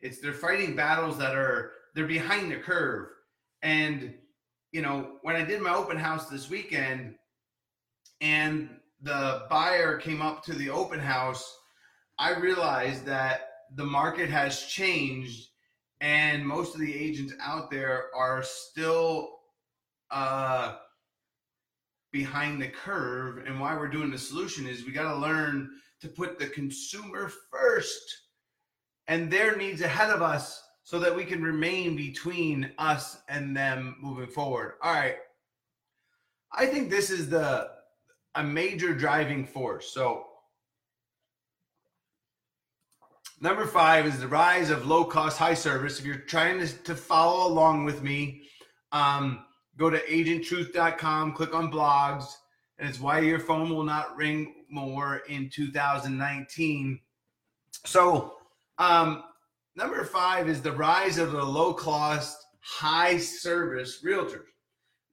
It's 0.01 0.19
they're 0.19 0.33
fighting 0.33 0.75
battles 0.75 1.17
that 1.17 1.35
are 1.35 1.71
they're 1.95 2.07
behind 2.07 2.51
the 2.51 2.57
curve. 2.57 3.09
And 3.61 4.13
you 4.71 4.81
know, 4.81 5.17
when 5.23 5.35
I 5.35 5.43
did 5.43 5.61
my 5.61 5.73
open 5.73 5.97
house 5.97 6.29
this 6.29 6.49
weekend 6.49 7.15
and 8.21 8.69
the 9.01 9.45
buyer 9.49 9.97
came 9.97 10.21
up 10.21 10.43
to 10.43 10.53
the 10.53 10.69
open 10.69 10.99
house, 10.99 11.57
I 12.17 12.35
realized 12.35 13.05
that 13.05 13.47
the 13.75 13.85
market 13.85 14.29
has 14.29 14.63
changed 14.63 15.49
and 16.01 16.45
most 16.45 16.75
of 16.75 16.81
the 16.81 16.93
agents 16.93 17.33
out 17.41 17.69
there 17.69 18.05
are 18.15 18.41
still 18.43 19.29
uh, 20.11 20.75
behind 22.11 22.61
the 22.61 22.69
curve. 22.69 23.45
And 23.45 23.59
why 23.59 23.75
we're 23.75 23.89
doing 23.89 24.11
the 24.11 24.17
solution 24.17 24.65
is 24.65 24.85
we 24.85 24.91
got 24.91 25.11
to 25.11 25.19
learn 25.19 25.69
to 26.01 26.07
put 26.07 26.39
the 26.39 26.47
consumer 26.47 27.31
first 27.51 28.17
and 29.09 29.29
their 29.29 29.57
needs 29.57 29.81
ahead 29.81 30.11
of 30.11 30.21
us 30.21 30.63
so 30.83 30.99
that 30.99 31.13
we 31.13 31.25
can 31.25 31.43
remain 31.43 31.95
between 31.95 32.71
us 32.77 33.17
and 33.27 33.57
them 33.57 33.97
moving 33.99 34.27
forward. 34.27 34.75
All 34.81 34.93
right. 34.93 35.15
I 36.53 36.67
think 36.67 36.89
this 36.89 37.09
is 37.09 37.27
the 37.27 37.71
a 38.35 38.43
major 38.43 38.93
driving 38.93 39.45
force. 39.45 39.91
So 39.91 40.25
number 43.41 43.65
five 43.65 44.05
is 44.05 44.19
the 44.19 44.27
rise 44.27 44.69
of 44.69 44.85
low 44.85 45.03
cost 45.03 45.39
high 45.39 45.55
service. 45.55 45.99
If 45.99 46.05
you're 46.05 46.17
trying 46.17 46.59
to, 46.59 46.67
to 46.67 46.95
follow 46.95 47.51
along 47.51 47.85
with 47.85 48.03
me, 48.03 48.43
um, 48.91 49.43
go 49.75 49.89
to 49.89 49.97
agenttruth.com, 49.97 51.33
click 51.33 51.55
on 51.55 51.71
blogs, 51.71 52.25
and 52.77 52.87
it's 52.87 52.99
why 52.99 53.19
your 53.19 53.39
phone 53.39 53.69
will 53.69 53.83
not 53.83 54.15
ring 54.15 54.53
more 54.69 55.23
in 55.27 55.49
2019. 55.49 56.99
So 57.85 58.38
um, 58.79 59.23
number 59.75 60.03
five 60.05 60.49
is 60.49 60.61
the 60.61 60.71
rise 60.71 61.17
of 61.17 61.33
the 61.33 61.43
low 61.43 61.73
cost, 61.73 62.37
high 62.61 63.17
service 63.17 64.01
realtors. 64.03 64.45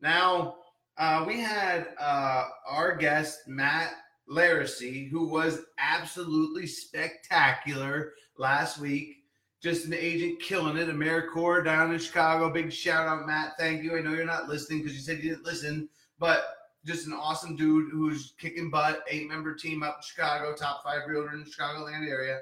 Now, 0.00 0.56
uh, 0.98 1.24
we 1.26 1.40
had 1.40 1.88
uh, 2.00 2.44
our 2.68 2.96
guest, 2.96 3.40
Matt 3.48 3.92
Laricy, 4.30 5.10
who 5.10 5.28
was 5.28 5.62
absolutely 5.78 6.66
spectacular 6.66 8.12
last 8.38 8.78
week. 8.78 9.16
Just 9.62 9.86
an 9.86 9.94
agent 9.94 10.40
killing 10.40 10.76
it, 10.76 10.88
Americorp 10.88 11.64
down 11.64 11.92
in 11.92 11.98
Chicago. 11.98 12.50
Big 12.50 12.72
shout 12.72 13.08
out, 13.08 13.26
Matt. 13.26 13.54
Thank 13.58 13.82
you. 13.82 13.96
I 13.96 14.00
know 14.00 14.12
you're 14.12 14.24
not 14.24 14.48
listening 14.48 14.80
because 14.80 14.94
you 14.94 15.00
said 15.00 15.18
you 15.18 15.30
didn't 15.30 15.44
listen, 15.44 15.88
but 16.18 16.44
just 16.84 17.06
an 17.06 17.14
awesome 17.14 17.56
dude 17.56 17.90
who's 17.90 18.34
kicking 18.38 18.70
butt. 18.70 19.02
Eight 19.10 19.28
member 19.28 19.54
team 19.54 19.82
up 19.82 19.96
in 19.98 20.02
Chicago, 20.02 20.54
top 20.54 20.84
five 20.84 21.00
realtor 21.08 21.32
in 21.32 21.40
the 21.40 21.50
Chicagoland 21.50 22.08
area 22.08 22.38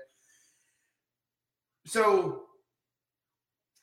so 1.86 2.44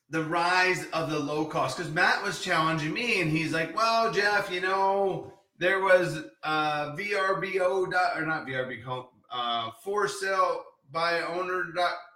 the 0.10 0.24
rise 0.24 0.86
of 0.92 1.10
the 1.10 1.20
low 1.20 1.46
cost 1.46 1.78
because 1.78 1.92
Matt 1.92 2.22
was 2.22 2.42
challenging 2.42 2.94
me 2.94 3.22
and 3.22 3.32
he's 3.32 3.54
like, 3.54 3.76
well, 3.76 4.12
Jeff, 4.12 4.52
you 4.52 4.60
know, 4.60 5.34
there 5.58 5.80
was 5.82 6.24
uh, 6.44 6.96
VRBO 6.96 7.90
dot, 7.92 8.18
or 8.18 8.26
not 8.26 8.46
VRBO, 8.46 9.06
uh, 9.32 9.72
for 9.84 10.08
sale 10.08 10.64
by 10.92 11.22
owner.com. 11.22 12.08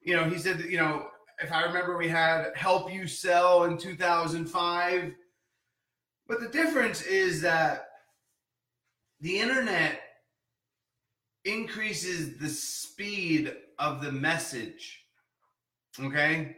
You 0.00 0.16
know, 0.16 0.24
he 0.24 0.38
said, 0.38 0.60
you 0.60 0.78
know, 0.78 1.08
if 1.42 1.52
I 1.52 1.64
remember, 1.64 1.96
we 1.98 2.08
had 2.08 2.52
help 2.54 2.92
you 2.92 3.06
sell 3.06 3.64
in 3.64 3.76
2005. 3.76 5.12
But 6.26 6.40
the 6.40 6.48
difference 6.48 7.02
is 7.02 7.42
that 7.42 7.88
the 9.20 9.38
internet 9.38 10.00
increases 11.44 12.38
the 12.38 12.48
speed 12.48 13.52
of 13.78 14.02
the 14.02 14.12
message. 14.12 15.04
Okay? 16.00 16.56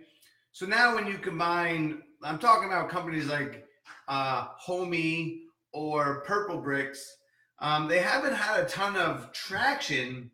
So 0.53 0.67
now 0.67 0.95
when 0.95 1.07
you 1.07 1.19
combine 1.19 2.03
I'm 2.23 2.39
talking 2.39 2.69
about 2.69 2.91
companies 2.91 3.27
like 3.27 3.65
uh, 4.09 4.49
Homie 4.67 5.41
or 5.73 6.23
Purple 6.27 6.59
Bricks. 6.59 7.17
Um, 7.61 7.89
they 7.89 8.01
haven't 8.01 8.35
had 8.35 8.61
a 8.61 8.69
ton 8.69 8.97
of 8.97 9.33
traction, 9.33 10.31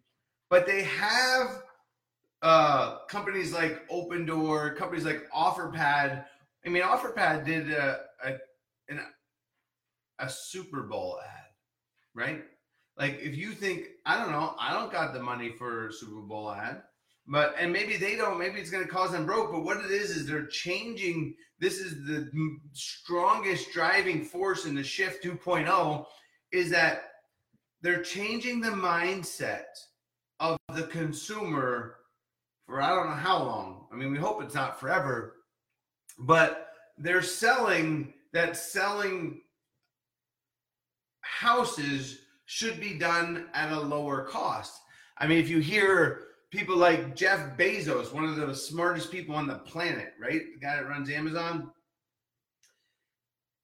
but 0.50 0.66
they 0.66 0.82
have 0.84 1.62
uh, 2.42 2.98
companies 3.08 3.52
like 3.52 3.88
Opendoor, 3.88 4.76
companies 4.76 5.04
like 5.04 5.28
OfferPad. 5.30 6.24
I 6.64 6.68
mean, 6.68 6.82
OfferPad 6.82 7.44
did 7.44 7.70
a, 7.70 8.00
a, 8.24 8.34
an, 8.88 9.00
a 10.18 10.28
Super 10.28 10.82
Bowl 10.82 11.20
ad, 11.24 11.44
right? 12.14 12.44
Like, 12.98 13.18
if 13.20 13.36
you 13.36 13.52
think, 13.52 13.86
I 14.06 14.18
don't 14.18 14.32
know, 14.32 14.54
I 14.58 14.72
don't 14.72 14.92
got 14.92 15.12
the 15.12 15.22
money 15.22 15.50
for 15.58 15.90
Super 15.92 16.20
Bowl 16.22 16.50
ad, 16.50 16.82
but, 17.26 17.54
and 17.58 17.72
maybe 17.72 17.96
they 17.96 18.16
don't, 18.16 18.38
maybe 18.38 18.58
it's 18.58 18.70
going 18.70 18.84
to 18.84 18.90
cause 18.90 19.12
them 19.12 19.26
broke, 19.26 19.52
but 19.52 19.64
what 19.64 19.84
it 19.84 19.90
is, 19.90 20.10
is 20.10 20.26
they're 20.26 20.46
changing. 20.46 21.34
This 21.58 21.78
is 21.78 22.06
the 22.06 22.30
strongest 22.72 23.72
driving 23.72 24.24
force 24.24 24.64
in 24.64 24.74
the 24.74 24.84
shift 24.84 25.24
2.0 25.24 26.06
is 26.52 26.70
that 26.70 27.02
they're 27.82 28.02
changing 28.02 28.60
the 28.60 28.70
mindset 28.70 29.64
of 30.40 30.58
the 30.74 30.84
consumer 30.84 31.96
for 32.66 32.82
I 32.82 32.88
don't 32.88 33.08
know 33.08 33.16
how 33.16 33.42
long. 33.42 33.86
I 33.92 33.96
mean, 33.96 34.10
we 34.10 34.18
hope 34.18 34.42
it's 34.42 34.54
not 34.54 34.80
forever, 34.80 35.36
but 36.18 36.68
they're 36.98 37.22
selling 37.22 38.12
that 38.32 38.56
selling 38.56 39.42
houses 41.20 42.18
should 42.46 42.80
be 42.80 42.98
done 42.98 43.46
at 43.54 43.72
a 43.72 43.78
lower 43.78 44.24
cost. 44.24 44.80
I 45.18 45.26
mean, 45.26 45.38
if 45.38 45.48
you 45.48 45.58
hear 45.58 46.22
people 46.50 46.76
like 46.76 47.14
Jeff 47.14 47.56
Bezos, 47.56 48.12
one 48.12 48.24
of 48.24 48.36
the 48.36 48.54
smartest 48.54 49.10
people 49.10 49.34
on 49.34 49.46
the 49.46 49.56
planet, 49.56 50.14
right? 50.20 50.42
The 50.54 50.60
guy 50.60 50.76
that 50.76 50.88
runs 50.88 51.10
Amazon. 51.10 51.70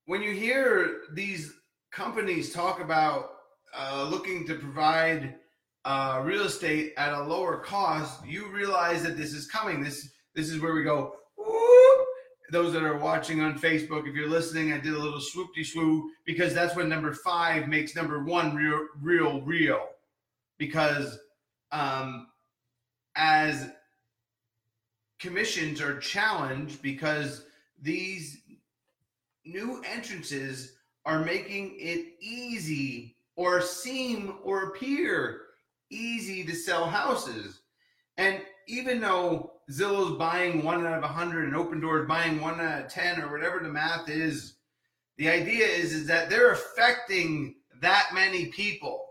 When 0.06 0.20
you 0.20 0.32
hear 0.32 1.02
these 1.14 1.52
companies 1.92 2.52
talk 2.52 2.80
about 2.80 3.30
uh, 3.76 4.06
looking 4.10 4.46
to 4.48 4.56
provide 4.56 5.36
uh, 5.84 6.20
real 6.24 6.42
estate 6.42 6.92
at 6.96 7.12
a 7.12 7.22
lower 7.22 7.58
cost, 7.58 8.24
you 8.26 8.48
realize 8.48 9.02
that 9.04 9.16
this 9.16 9.32
is 9.32 9.46
coming. 9.46 9.82
This 9.82 10.10
this 10.34 10.50
is 10.50 10.60
where 10.60 10.74
we 10.74 10.82
go. 10.82 11.14
Those 12.52 12.74
that 12.74 12.82
are 12.82 12.98
watching 12.98 13.40
on 13.40 13.58
Facebook, 13.58 14.06
if 14.06 14.14
you're 14.14 14.28
listening, 14.28 14.74
I 14.74 14.78
did 14.78 14.92
a 14.92 14.98
little 14.98 15.20
swoopty 15.20 15.64
swoop 15.64 16.12
because 16.26 16.52
that's 16.52 16.76
when 16.76 16.86
number 16.86 17.14
five 17.14 17.66
makes 17.66 17.96
number 17.96 18.22
one 18.22 18.54
real, 18.54 18.86
real, 19.00 19.40
real. 19.40 19.88
Because 20.58 21.18
um, 21.70 22.26
as 23.16 23.70
commissions 25.18 25.80
are 25.80 25.98
challenged 25.98 26.82
because 26.82 27.46
these 27.80 28.42
new 29.46 29.82
entrances 29.90 30.74
are 31.06 31.24
making 31.24 31.74
it 31.78 32.16
easy 32.20 33.16
or 33.34 33.62
seem 33.62 34.34
or 34.44 34.64
appear 34.64 35.40
easy 35.88 36.44
to 36.44 36.54
sell 36.54 36.86
houses. 36.86 37.60
And 38.18 38.42
even 38.68 39.00
though 39.00 39.51
Zillow's 39.70 40.18
buying 40.18 40.64
one 40.64 40.86
out 40.86 40.98
of 40.98 41.04
a 41.04 41.08
hundred 41.08 41.44
and 41.44 41.54
Opendoor 41.54 42.02
is 42.02 42.08
buying 42.08 42.40
one 42.40 42.60
out 42.60 42.82
of 42.82 42.88
ten 42.88 43.20
or 43.20 43.30
whatever 43.30 43.60
the 43.60 43.68
math 43.68 44.08
is, 44.08 44.54
the 45.18 45.28
idea 45.28 45.66
is 45.66 45.92
is 45.92 46.06
that 46.06 46.28
they're 46.28 46.52
affecting 46.52 47.56
that 47.80 48.08
many 48.12 48.46
people, 48.46 49.04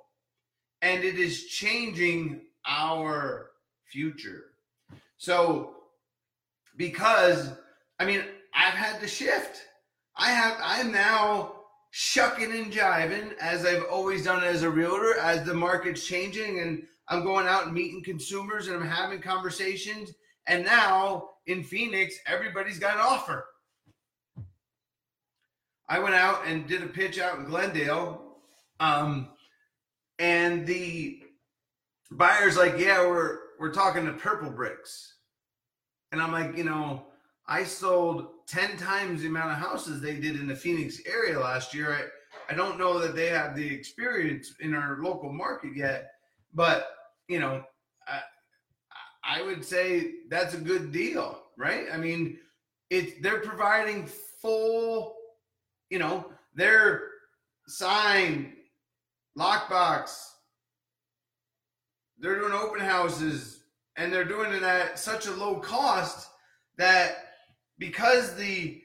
and 0.82 1.04
it 1.04 1.18
is 1.18 1.46
changing 1.46 2.42
our 2.68 3.52
future. 3.86 4.46
So, 5.18 5.76
because 6.78 7.52
I 8.00 8.06
mean, 8.06 8.24
I've 8.56 8.74
had 8.74 9.00
to 9.02 9.08
shift. 9.08 9.62
I 10.18 10.32
have. 10.32 10.58
I'm 10.62 10.92
now 10.92 11.62
shucking 11.92 12.52
and 12.52 12.72
jiving 12.72 13.34
as 13.40 13.66
I've 13.66 13.84
always 13.84 14.24
done 14.24 14.44
as 14.44 14.64
a 14.64 14.70
realtor 14.70 15.18
as 15.20 15.46
the 15.46 15.54
market's 15.54 16.06
changing 16.06 16.60
and 16.60 16.84
I'm 17.10 17.24
going 17.24 17.48
out 17.48 17.66
and 17.66 17.74
meeting 17.74 18.02
consumers 18.02 18.68
and 18.68 18.78
I'm 18.78 18.88
having 18.88 19.22
conversations. 19.22 20.14
And 20.48 20.66
now 20.66 21.30
in 21.48 21.64
Phoenix, 21.64 22.16
everybody's 22.26 22.80
got 22.80 22.96
an 22.96 23.02
offer. 23.02 23.46
I 25.88 26.00
went 26.00 26.16
out 26.16 26.48
and 26.48 26.68
did 26.68 26.84
a 26.84 26.88
pitch 26.88 27.20
out 27.20 27.40
in 27.40 27.46
Glendale. 27.46 28.38
Um, 28.80 29.30
and 30.20 30.66
the 30.66 31.22
buyer's 32.12 32.58
like, 32.58 32.78
yeah, 32.78 33.06
we're 33.06 33.40
we're 33.60 33.74
talking 33.74 34.06
to 34.06 34.14
purple 34.14 34.50
bricks. 34.50 35.16
And 36.12 36.22
I'm 36.22 36.32
like, 36.32 36.58
you 36.58 36.64
know, 36.64 37.06
I 37.48 37.64
sold 37.64 38.28
10 38.48 38.78
times 38.78 39.22
the 39.22 39.28
amount 39.28 39.52
of 39.52 39.58
houses 39.58 40.02
they 40.02 40.16
did 40.16 40.36
in 40.36 40.48
the 40.48 40.56
Phoenix 40.56 41.00
area 41.06 41.40
last 41.40 41.74
year. 41.74 41.94
I, 41.94 42.54
I 42.54 42.56
don't 42.56 42.80
know 42.80 42.98
that 43.00 43.16
they 43.16 43.28
have 43.28 43.56
the 43.56 43.74
experience 43.74 44.54
in 44.60 44.74
our 44.74 44.98
local 45.02 45.32
market 45.32 45.76
yet, 45.76 46.12
but 46.54 46.88
you 47.28 47.40
know, 47.40 47.64
I, 48.08 48.22
I 49.32 49.42
would 49.42 49.64
say 49.64 50.16
that's 50.30 50.56
a 50.56 50.60
good 50.60 50.92
deal, 50.92 51.42
right? 51.58 51.86
I 51.94 51.96
mean, 51.96 52.38
it's 52.90 53.14
they're 53.22 53.40
providing 53.40 54.06
full, 54.42 55.16
you 55.90 56.00
know, 56.00 56.34
their 56.54 57.04
sign, 57.66 58.52
lockbox. 59.40 60.22
They're 62.20 62.40
doing 62.40 62.52
open 62.52 62.82
houses 62.82 63.64
and 63.96 64.12
they're 64.12 64.26
doing 64.26 64.52
it 64.52 64.64
at 64.64 65.00
such 65.00 65.28
a 65.28 65.32
low 65.32 65.60
cost 65.60 66.30
that 66.78 67.36
because 67.78 68.36
the 68.36 68.82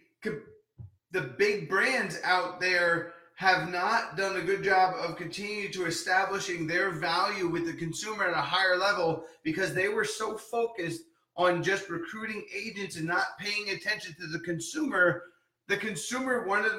the 1.11 1.23
big 1.23 1.69
brands 1.69 2.21
out 2.23 2.61
there 2.61 3.15
have 3.37 3.71
not 3.71 4.17
done 4.17 4.37
a 4.37 4.43
good 4.43 4.63
job 4.63 4.95
of 4.99 5.17
continuing 5.17 5.71
to 5.71 5.87
establishing 5.87 6.67
their 6.67 6.91
value 6.91 7.49
with 7.49 7.67
the 7.67 7.73
consumer 7.73 8.25
at 8.25 8.37
a 8.37 8.41
higher 8.41 8.77
level 8.77 9.25
because 9.43 9.73
they 9.73 9.89
were 9.89 10.05
so 10.05 10.37
focused 10.37 11.03
on 11.37 11.63
just 11.63 11.91
recruiting 11.91 12.45
agents 12.55 12.97
and 12.97 13.07
not 13.07 13.39
paying 13.39 13.71
attention 13.71 14.15
to 14.19 14.27
the 14.27 14.41
consumer 14.41 15.23
the 15.69 15.77
consumer 15.77 16.47
wanted 16.47 16.73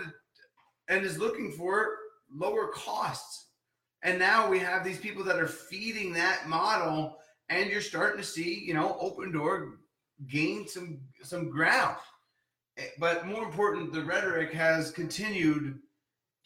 and 0.88 1.06
is 1.06 1.20
looking 1.20 1.52
for 1.52 1.90
lower 2.34 2.68
costs 2.70 3.50
and 4.04 4.18
now 4.18 4.50
we 4.50 4.60
have 4.60 4.84
these 4.84 5.00
people 5.00 5.24
that 5.24 5.40
are 5.40 5.48
feeding 5.48 6.12
that 6.12 6.48
model 6.48 7.18
and 7.50 7.70
you're 7.70 7.82
starting 7.82 8.18
to 8.20 8.26
see 8.26 8.64
you 8.66 8.74
know 8.74 8.98
Opendoor 9.02 9.74
gain 10.26 10.68
some 10.68 11.00
some 11.22 11.50
ground. 11.50 11.98
Eh, 12.78 12.88
but 13.00 13.28
more 13.28 13.44
important, 13.44 13.94
the 13.94 14.04
rhetoric 14.04 14.52
has 14.54 14.92
continued 14.92 15.80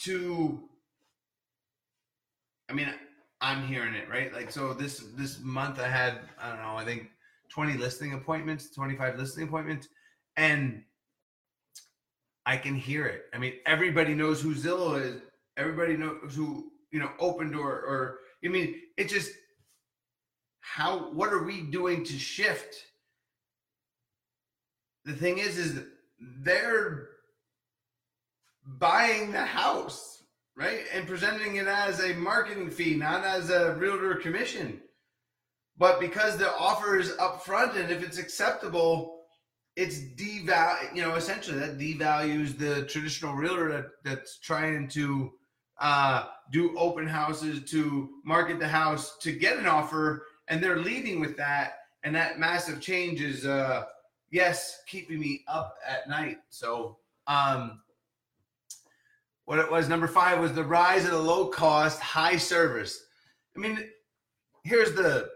to. 0.03 0.61
I 2.69 2.73
mean, 2.73 2.93
I'm 3.41 3.65
hearing 3.67 3.93
it 3.93 4.09
right. 4.09 4.33
Like 4.33 4.51
so, 4.51 4.73
this 4.73 5.03
this 5.15 5.39
month 5.41 5.79
I 5.79 5.87
had 5.87 6.19
I 6.41 6.49
don't 6.49 6.61
know 6.61 6.75
I 6.75 6.85
think 6.85 7.09
20 7.49 7.77
listing 7.77 8.13
appointments, 8.13 8.73
25 8.73 9.17
listing 9.17 9.43
appointments, 9.43 9.87
and 10.37 10.83
I 12.45 12.57
can 12.57 12.75
hear 12.75 13.05
it. 13.05 13.25
I 13.33 13.37
mean, 13.37 13.53
everybody 13.65 14.13
knows 14.13 14.41
who 14.41 14.55
Zillow 14.55 15.01
is. 15.01 15.21
Everybody 15.57 15.97
knows 15.97 16.33
who 16.35 16.71
you 16.91 16.99
know 16.99 17.11
Opendoor 17.19 17.65
or 17.65 18.19
I 18.43 18.47
mean, 18.47 18.75
it 18.97 19.09
just 19.09 19.31
how 20.61 21.11
what 21.11 21.33
are 21.33 21.43
we 21.43 21.61
doing 21.61 22.03
to 22.05 22.13
shift 22.13 22.75
the 25.05 25.13
thing 25.13 25.39
is, 25.39 25.57
is 25.57 25.83
they're 26.19 27.09
buying 28.65 29.31
the 29.31 29.45
house, 29.45 30.23
right? 30.55 30.81
And 30.93 31.07
presenting 31.07 31.55
it 31.55 31.67
as 31.67 31.99
a 32.01 32.13
marketing 32.13 32.69
fee, 32.69 32.95
not 32.95 33.23
as 33.23 33.49
a 33.49 33.75
realtor 33.75 34.15
commission. 34.15 34.81
But 35.77 35.99
because 35.99 36.37
the 36.37 36.53
offer 36.57 36.99
is 36.99 37.11
upfront 37.13 37.75
and 37.75 37.91
if 37.91 38.03
it's 38.03 38.17
acceptable, 38.19 39.21
it's 39.75 39.99
deval 39.99 40.93
you 40.93 41.01
know, 41.01 41.15
essentially 41.15 41.57
that 41.59 41.77
devalues 41.77 42.57
the 42.57 42.85
traditional 42.85 43.33
realtor 43.33 43.69
that, 43.69 43.85
that's 44.03 44.37
trying 44.39 44.87
to 44.89 45.31
uh, 45.79 46.25
do 46.51 46.77
open 46.77 47.07
houses 47.07 47.69
to 47.71 48.09
market 48.23 48.59
the 48.59 48.67
house 48.67 49.17
to 49.17 49.31
get 49.31 49.57
an 49.57 49.65
offer, 49.65 50.27
and 50.47 50.63
they're 50.63 50.79
leading 50.79 51.19
with 51.19 51.37
that, 51.37 51.79
and 52.03 52.15
that 52.15 52.39
massive 52.39 52.79
change 52.79 53.21
is 53.21 53.45
uh, 53.45 53.83
yes, 54.29 54.81
keeping 54.87 55.19
me 55.19 55.43
up 55.47 55.75
at 55.87 56.07
night. 56.07 56.37
So, 56.49 56.97
um, 57.27 57.81
what 59.45 59.59
it 59.59 59.71
was 59.71 59.89
number 59.89 60.07
five 60.07 60.39
was 60.39 60.53
the 60.53 60.63
rise 60.63 61.05
of 61.05 61.11
the 61.11 61.19
low 61.19 61.47
cost, 61.47 61.99
high 61.99 62.37
service. 62.37 63.05
I 63.55 63.59
mean, 63.59 63.89
here's 64.63 64.93
the 64.93 65.29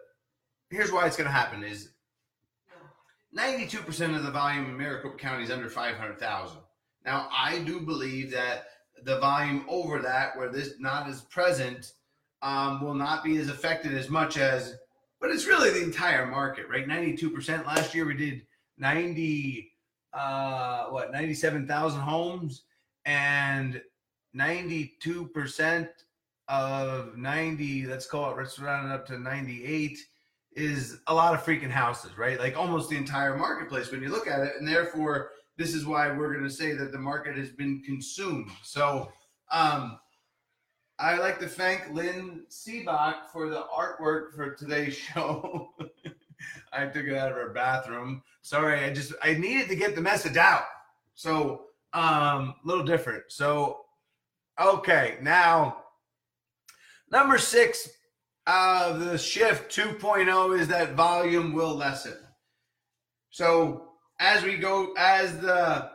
here's 0.70 0.92
why 0.92 1.06
it's 1.06 1.18
going 1.18 1.28
to 1.28 1.34
happen 1.34 1.64
is 1.64 1.90
92% 3.38 4.16
of 4.16 4.24
the 4.24 4.32
volume 4.32 4.66
in 4.66 4.78
Maricopa 4.78 5.18
County 5.18 5.44
is 5.44 5.52
under 5.52 5.70
500,000. 5.70 6.58
Now, 7.06 7.28
I 7.32 7.60
do 7.60 7.82
believe 7.82 8.32
that 8.32 8.68
the 9.04 9.20
volume 9.20 9.66
over 9.68 10.02
that, 10.02 10.38
where 10.38 10.50
this 10.50 10.74
not 10.80 11.08
as 11.08 11.22
present, 11.22 11.94
um, 12.42 12.82
will 12.84 12.94
not 12.94 13.24
be 13.24 13.38
as 13.38 13.50
affected 13.50 13.94
as 13.94 14.10
much 14.10 14.38
as, 14.38 14.78
but 15.20 15.32
it's 15.32 15.46
really 15.46 15.70
the 15.70 15.84
entire 15.84 16.26
market, 16.26 16.68
right? 16.70 16.88
92% 16.88 17.66
last 17.66 17.94
year 17.94 18.06
we 18.06 18.16
did 18.16 18.42
90 18.78 19.72
uh, 20.14 20.86
what, 20.86 21.12
97,000 21.12 22.00
homes 22.00 22.64
and 23.06 23.82
92% 24.36 25.88
of 26.48 27.18
90, 27.18 27.86
let's 27.88 28.06
call 28.06 28.32
it, 28.32 28.38
let's 28.38 28.60
round 28.60 28.92
it 28.92 28.94
up 28.94 29.06
to 29.08 29.20
98 29.20 29.98
is 30.56 31.00
a 31.08 31.14
lot 31.14 31.34
of 31.34 31.44
freaking 31.44 31.70
houses, 31.70 32.18
right? 32.18 32.40
Like 32.40 32.58
almost 32.58 32.90
the 32.90 32.98
entire 32.98 33.36
marketplace 33.38 33.92
when 33.92 34.02
you 34.02 34.10
look 34.10 34.28
at 34.28 34.42
it. 34.42 34.54
And 34.58 34.68
therefore, 34.68 35.32
this 35.58 35.74
is 35.74 35.86
why 35.86 36.10
we're 36.12 36.34
going 36.34 36.48
to 36.48 36.54
say 36.54 36.74
that 36.74 36.92
the 36.92 36.98
market 36.98 37.38
has 37.38 37.50
been 37.50 37.82
consumed. 37.84 38.52
So, 38.64 39.12
um, 39.52 40.00
I 40.98 41.18
like 41.18 41.40
to 41.40 41.48
thank 41.48 41.92
Lynn 41.92 42.46
Siebach 42.50 43.26
for 43.34 43.50
the 43.50 43.66
artwork 43.76 44.34
for 44.34 44.56
today's 44.56 44.96
show. 45.14 45.74
I 46.72 46.86
took 46.86 47.06
it 47.06 47.18
out 47.18 47.32
of 47.32 47.38
her 47.38 47.50
bathroom. 47.50 48.22
Sorry, 48.42 48.84
I 48.84 48.94
just 48.94 49.14
I 49.22 49.34
needed 49.34 49.68
to 49.70 49.76
get 49.76 49.96
the 49.96 50.02
message 50.02 50.38
out. 50.38 50.64
So, 51.16 51.66
um, 51.94 52.56
a 52.64 52.68
little 52.68 52.84
different. 52.84 53.24
So, 53.28 53.85
okay, 54.60 55.18
now 55.22 55.84
number 57.12 57.38
six 57.38 57.90
of 58.48 59.00
the 59.00 59.18
shift 59.18 59.76
2.0 59.76 60.60
is 60.60 60.68
that 60.68 60.94
volume 60.94 61.54
will 61.54 61.76
lessen. 61.76 62.18
So 63.32 63.90
as 64.20 64.44
we 64.44 64.58
go, 64.58 64.94
as 64.98 65.38
the 65.40 65.90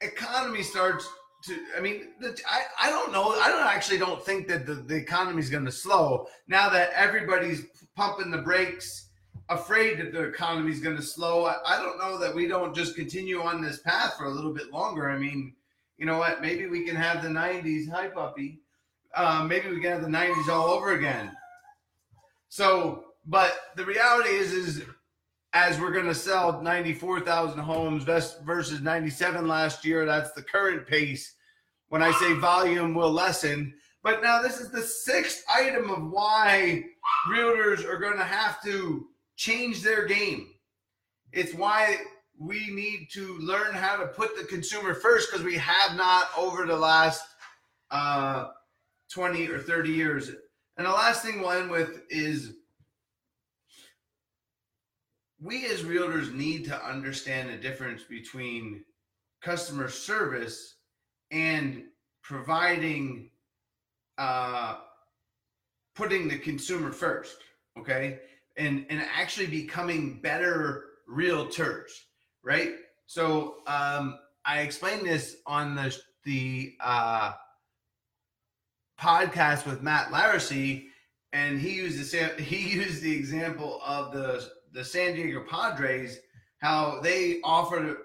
economy 0.00 0.62
starts 0.62 1.08
to, 1.44 1.58
I 1.76 1.80
mean, 1.80 2.08
the, 2.20 2.38
I, 2.46 2.88
I 2.88 2.90
don't 2.90 3.12
know. 3.12 3.30
I 3.30 3.48
don't 3.48 3.66
actually 3.66 3.98
don't 3.98 4.22
think 4.22 4.46
that 4.48 4.66
the, 4.66 4.74
the 4.74 4.96
economy 4.96 5.40
is 5.40 5.48
going 5.48 5.64
to 5.64 5.72
slow 5.72 6.26
now 6.48 6.68
that 6.68 6.90
everybody's 6.94 7.64
pumping 7.96 8.30
the 8.30 8.38
brakes, 8.38 9.08
afraid 9.48 9.98
that 9.98 10.12
the 10.12 10.22
economy 10.22 10.70
is 10.70 10.80
going 10.80 10.96
to 10.96 11.02
slow. 11.02 11.46
I, 11.46 11.56
I 11.66 11.76
don't 11.76 11.98
know 11.98 12.18
that 12.18 12.34
we 12.34 12.46
don't 12.46 12.74
just 12.74 12.94
continue 12.94 13.40
on 13.40 13.62
this 13.62 13.78
path 13.78 14.16
for 14.18 14.24
a 14.24 14.30
little 14.30 14.52
bit 14.52 14.70
longer. 14.70 15.08
I 15.08 15.18
mean, 15.18 15.54
you 16.00 16.06
know 16.06 16.18
what? 16.18 16.40
Maybe 16.40 16.66
we 16.66 16.82
can 16.84 16.96
have 16.96 17.22
the 17.22 17.28
90s. 17.28 17.88
Hi, 17.90 18.08
puppy. 18.08 18.62
Uh, 19.14 19.44
maybe 19.46 19.68
we 19.68 19.82
can 19.82 19.92
have 19.92 20.02
the 20.02 20.08
90s 20.08 20.48
all 20.48 20.68
over 20.68 20.92
again. 20.92 21.30
So, 22.48 23.04
but 23.26 23.54
the 23.76 23.84
reality 23.84 24.30
is, 24.30 24.52
is 24.54 24.82
as 25.52 25.78
we're 25.78 25.92
going 25.92 26.06
to 26.06 26.14
sell 26.14 26.62
94,000 26.62 27.58
homes 27.58 28.04
versus 28.04 28.80
97 28.80 29.46
last 29.46 29.84
year, 29.84 30.06
that's 30.06 30.32
the 30.32 30.42
current 30.42 30.86
pace. 30.86 31.34
When 31.90 32.02
I 32.02 32.12
say 32.12 32.32
volume 32.34 32.94
will 32.94 33.12
lessen, 33.12 33.74
but 34.02 34.22
now 34.22 34.40
this 34.40 34.58
is 34.58 34.70
the 34.70 34.80
sixth 34.80 35.44
item 35.54 35.90
of 35.90 36.10
why 36.10 36.84
realtors 37.28 37.84
are 37.84 37.98
going 37.98 38.16
to 38.16 38.24
have 38.24 38.62
to 38.62 39.06
change 39.36 39.82
their 39.82 40.06
game. 40.06 40.48
It's 41.32 41.52
why 41.52 41.98
we 42.40 42.70
need 42.70 43.08
to 43.12 43.36
learn 43.38 43.74
how 43.74 43.98
to 43.98 44.06
put 44.06 44.34
the 44.34 44.44
consumer 44.44 44.94
first 44.94 45.30
because 45.30 45.44
we 45.44 45.58
have 45.58 45.94
not 45.94 46.28
over 46.38 46.64
the 46.64 46.76
last 46.76 47.22
uh, 47.90 48.48
20 49.12 49.46
or 49.48 49.58
30 49.58 49.90
years. 49.90 50.30
And 50.78 50.86
the 50.86 50.90
last 50.90 51.22
thing 51.22 51.40
we'll 51.40 51.50
end 51.50 51.70
with 51.70 52.00
is 52.08 52.54
we 55.38 55.66
as 55.66 55.82
realtors 55.82 56.32
need 56.32 56.64
to 56.64 56.84
understand 56.86 57.50
the 57.50 57.58
difference 57.58 58.04
between 58.04 58.84
customer 59.42 59.88
service 59.88 60.76
and 61.30 61.84
providing 62.22 63.30
uh, 64.16 64.76
putting 65.94 66.28
the 66.28 66.38
consumer 66.38 66.92
first 66.92 67.36
okay 67.78 68.18
and 68.56 68.84
and 68.90 69.02
actually 69.14 69.46
becoming 69.46 70.20
better 70.20 70.84
realtors 71.10 71.90
right 72.42 72.72
so 73.06 73.56
um 73.66 74.18
i 74.44 74.60
explained 74.60 75.06
this 75.06 75.36
on 75.46 75.74
the 75.74 75.96
the 76.24 76.74
uh 76.80 77.32
podcast 79.00 79.66
with 79.66 79.82
matt 79.82 80.12
Laricy, 80.12 80.86
and 81.32 81.58
he 81.58 81.70
used 81.70 82.12
the 82.12 82.28
he 82.42 82.70
used 82.70 83.02
the 83.02 83.14
example 83.14 83.80
of 83.84 84.12
the 84.12 84.46
the 84.72 84.84
San 84.84 85.14
Diego 85.14 85.44
Padres, 85.48 86.20
how 86.58 87.00
they 87.00 87.40
offer 87.42 87.98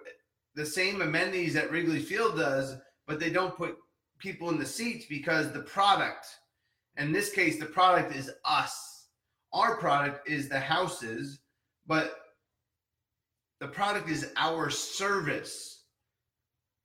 the 0.55 0.65
same 0.65 1.01
amenities 1.01 1.53
that 1.53 1.69
Wrigley 1.69 1.99
Field 1.99 2.37
does, 2.37 2.75
but 3.05 3.19
they 3.19 3.29
don't 3.29 3.55
put 3.55 3.77
people 4.17 4.49
in 4.49 4.57
the 4.57 4.65
seats 4.65 5.05
because 5.07 5.51
the 5.51 5.59
product, 5.59 6.25
in 6.97 7.11
this 7.11 7.31
case, 7.31 7.59
the 7.59 7.65
product 7.65 8.15
is 8.15 8.31
us. 8.45 9.07
Our 9.53 9.77
product 9.77 10.27
is 10.27 10.49
the 10.49 10.59
houses, 10.59 11.39
but 11.85 12.15
the 13.59 13.67
product 13.67 14.09
is 14.09 14.31
our 14.35 14.69
service, 14.69 15.83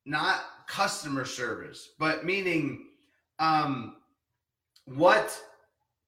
not 0.05 0.41
customer 0.67 1.25
service, 1.25 1.89
but 1.99 2.25
meaning 2.25 2.87
um, 3.39 3.97
what 4.85 5.37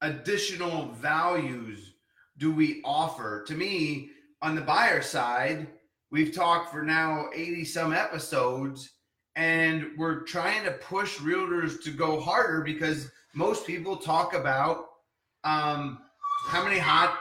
additional 0.01 0.87
values 0.93 1.93
do 2.37 2.53
we 2.53 2.81
offer? 2.83 3.43
To 3.47 3.55
me, 3.55 4.11
on 4.41 4.55
the 4.55 4.61
buyer 4.61 5.01
side, 5.01 5.67
we've 6.11 6.33
talked 6.33 6.71
for 6.71 6.83
now 6.83 7.27
80 7.33 7.65
some 7.65 7.93
episodes 7.93 8.89
and 9.35 9.87
we're 9.97 10.21
trying 10.21 10.63
to 10.63 10.71
push 10.71 11.17
realtors 11.17 11.81
to 11.83 11.91
go 11.91 12.19
harder 12.19 12.61
because 12.61 13.09
most 13.33 13.65
people 13.65 13.97
talk 13.97 14.35
about 14.35 14.85
um, 15.43 15.99
how 16.47 16.63
many 16.63 16.77
hot 16.77 17.17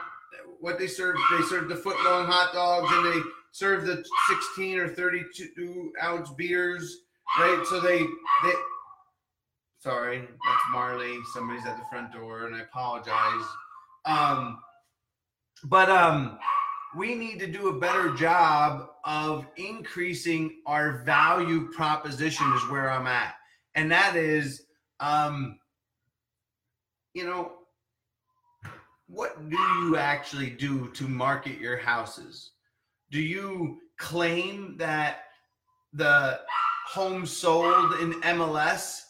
what 0.63 0.79
they 0.79 0.87
serve 0.87 1.17
they 1.29 1.43
serve 1.43 1.67
the 1.67 1.75
foot 1.75 1.97
long 2.05 2.25
hot 2.25 2.53
dogs 2.53 2.87
and 2.89 3.05
they 3.13 3.29
serve 3.51 3.85
the 3.85 4.01
16 4.29 4.79
or 4.79 4.87
32 4.87 5.91
ounce 6.01 6.29
beers 6.31 6.99
right? 7.37 7.65
So 7.67 7.81
they 7.81 7.99
they 7.99 8.53
sorry 9.79 10.19
that's 10.19 10.63
marley. 10.71 11.17
Somebody's 11.33 11.65
at 11.65 11.77
the 11.77 11.83
front 11.91 12.13
door 12.13 12.47
and 12.47 12.55
i 12.55 12.61
apologize. 12.61 13.45
Um 14.05 14.59
but 15.65 15.89
um, 15.89 16.39
we 16.95 17.13
need 17.13 17.39
to 17.39 17.47
do 17.47 17.67
a 17.67 17.79
better 17.79 18.13
job 18.13 18.89
of 19.03 19.45
increasing 19.57 20.61
our 20.65 21.03
value 21.03 21.71
proposition 21.71 22.51
is 22.53 22.69
where 22.69 22.89
I'm 22.89 23.07
at. 23.07 23.35
And 23.75 23.91
that 23.91 24.15
is, 24.15 24.63
um, 24.99 25.57
you 27.13 27.25
know, 27.25 27.53
what 29.13 29.49
do 29.49 29.57
you 29.57 29.97
actually 29.97 30.49
do 30.49 30.89
to 30.93 31.07
market 31.07 31.59
your 31.59 31.77
houses? 31.77 32.51
Do 33.11 33.21
you 33.21 33.79
claim 33.97 34.75
that 34.77 35.25
the 35.93 36.39
home 36.87 37.25
sold 37.25 37.93
in 38.01 38.13
MLS 38.21 39.01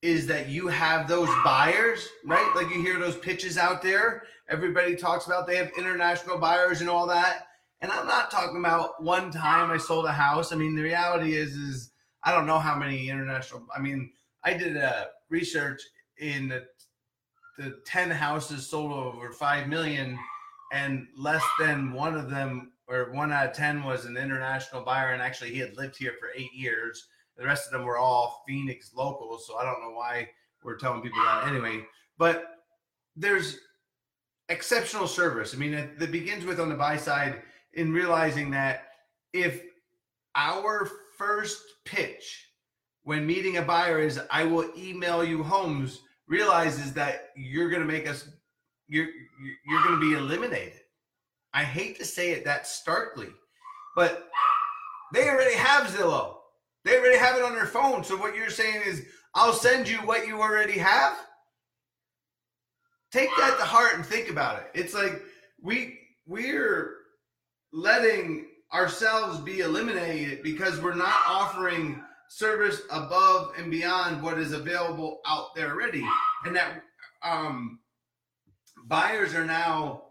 is 0.00 0.26
that 0.26 0.48
you 0.48 0.66
have 0.68 1.06
those 1.06 1.28
buyers, 1.44 2.08
right? 2.24 2.50
Like 2.56 2.74
you 2.74 2.82
hear 2.82 2.98
those 2.98 3.16
pitches 3.16 3.58
out 3.58 3.82
there 3.82 4.24
everybody 4.52 4.94
talks 4.94 5.26
about 5.26 5.46
they 5.46 5.56
have 5.56 5.70
international 5.78 6.38
buyers 6.38 6.80
and 6.80 6.90
all 6.90 7.06
that. 7.06 7.46
And 7.80 7.90
I'm 7.90 8.06
not 8.06 8.30
talking 8.30 8.58
about 8.58 9.02
one 9.02 9.30
time 9.30 9.70
I 9.70 9.76
sold 9.76 10.04
a 10.04 10.12
house. 10.12 10.52
I 10.52 10.56
mean, 10.56 10.76
the 10.76 10.82
reality 10.82 11.34
is, 11.34 11.54
is 11.54 11.90
I 12.22 12.32
don't 12.32 12.46
know 12.46 12.58
how 12.58 12.76
many 12.76 13.08
international. 13.08 13.66
I 13.74 13.80
mean, 13.80 14.12
I 14.44 14.54
did 14.54 14.76
a 14.76 15.08
research 15.30 15.80
in 16.18 16.48
the, 16.48 16.64
the 17.58 17.80
ten 17.84 18.10
houses 18.10 18.66
sold 18.66 18.92
over 18.92 19.30
five 19.32 19.68
million, 19.68 20.18
and 20.72 21.06
less 21.16 21.42
than 21.58 21.92
one 21.92 22.14
of 22.14 22.30
them, 22.30 22.72
or 22.88 23.12
one 23.12 23.32
out 23.32 23.46
of 23.46 23.52
ten, 23.52 23.82
was 23.82 24.04
an 24.04 24.16
international 24.16 24.82
buyer. 24.82 25.12
And 25.12 25.22
actually, 25.22 25.50
he 25.50 25.58
had 25.58 25.76
lived 25.76 25.96
here 25.96 26.14
for 26.18 26.30
eight 26.34 26.52
years. 26.52 27.08
The 27.36 27.44
rest 27.44 27.66
of 27.66 27.72
them 27.72 27.84
were 27.84 27.98
all 27.98 28.42
Phoenix 28.46 28.92
locals. 28.94 29.46
So 29.46 29.56
I 29.56 29.64
don't 29.64 29.80
know 29.80 29.96
why 29.96 30.28
we're 30.62 30.76
telling 30.76 31.02
people 31.02 31.22
that 31.22 31.48
anyway. 31.48 31.84
But 32.18 32.58
there's 33.16 33.58
exceptional 34.48 35.06
service. 35.06 35.54
I 35.54 35.58
mean, 35.58 35.74
it 35.74 36.12
begins 36.12 36.44
with 36.44 36.60
on 36.60 36.68
the 36.68 36.74
buy 36.74 36.96
side 36.96 37.42
in 37.74 37.92
realizing 37.92 38.50
that 38.50 38.88
if 39.32 39.62
our 40.34 40.88
first 41.16 41.62
pitch 41.84 42.48
when 43.04 43.26
meeting 43.26 43.56
a 43.56 43.62
buyer 43.62 44.00
is 44.00 44.20
I 44.30 44.44
will 44.44 44.70
email 44.76 45.24
you 45.24 45.42
homes 45.42 46.00
realizes 46.32 46.92
that 46.94 47.30
you're 47.36 47.70
going 47.70 47.82
to 47.82 47.88
make 47.88 48.08
us 48.08 48.28
you're 48.88 49.08
you're 49.66 49.82
going 49.82 50.00
to 50.00 50.00
be 50.00 50.16
eliminated. 50.16 50.80
I 51.54 51.62
hate 51.62 51.98
to 51.98 52.04
say 52.04 52.32
it 52.32 52.44
that 52.44 52.66
starkly, 52.66 53.28
but 53.94 54.28
they 55.12 55.28
already 55.28 55.54
have 55.54 55.88
Zillow. 55.88 56.36
They 56.84 56.98
already 56.98 57.18
have 57.18 57.36
it 57.36 57.44
on 57.44 57.54
their 57.54 57.66
phone. 57.66 58.02
So 58.02 58.16
what 58.16 58.34
you're 58.34 58.50
saying 58.50 58.82
is 58.86 59.04
I'll 59.34 59.52
send 59.52 59.88
you 59.88 59.98
what 59.98 60.26
you 60.26 60.40
already 60.40 60.78
have? 60.78 61.16
take 63.12 63.28
that 63.38 63.58
to 63.58 63.64
heart 63.64 63.94
and 63.94 64.04
think 64.04 64.30
about 64.30 64.56
it. 64.56 64.70
It's 64.74 64.94
like 64.94 65.22
we 65.60 65.98
we're 66.26 66.94
letting 67.72 68.46
ourselves 68.72 69.38
be 69.38 69.60
eliminated 69.60 70.42
because 70.42 70.80
we're 70.80 70.94
not 70.94 71.20
offering 71.28 72.02
service 72.36 72.82
above 72.90 73.52
and 73.58 73.70
beyond 73.70 74.22
what 74.22 74.38
is 74.38 74.52
available 74.52 75.20
out 75.26 75.54
there 75.54 75.70
already. 75.70 76.04
And 76.44 76.56
that 76.56 76.82
um, 77.22 77.80
buyers 78.86 79.34
are 79.34 79.44
now 79.44 80.04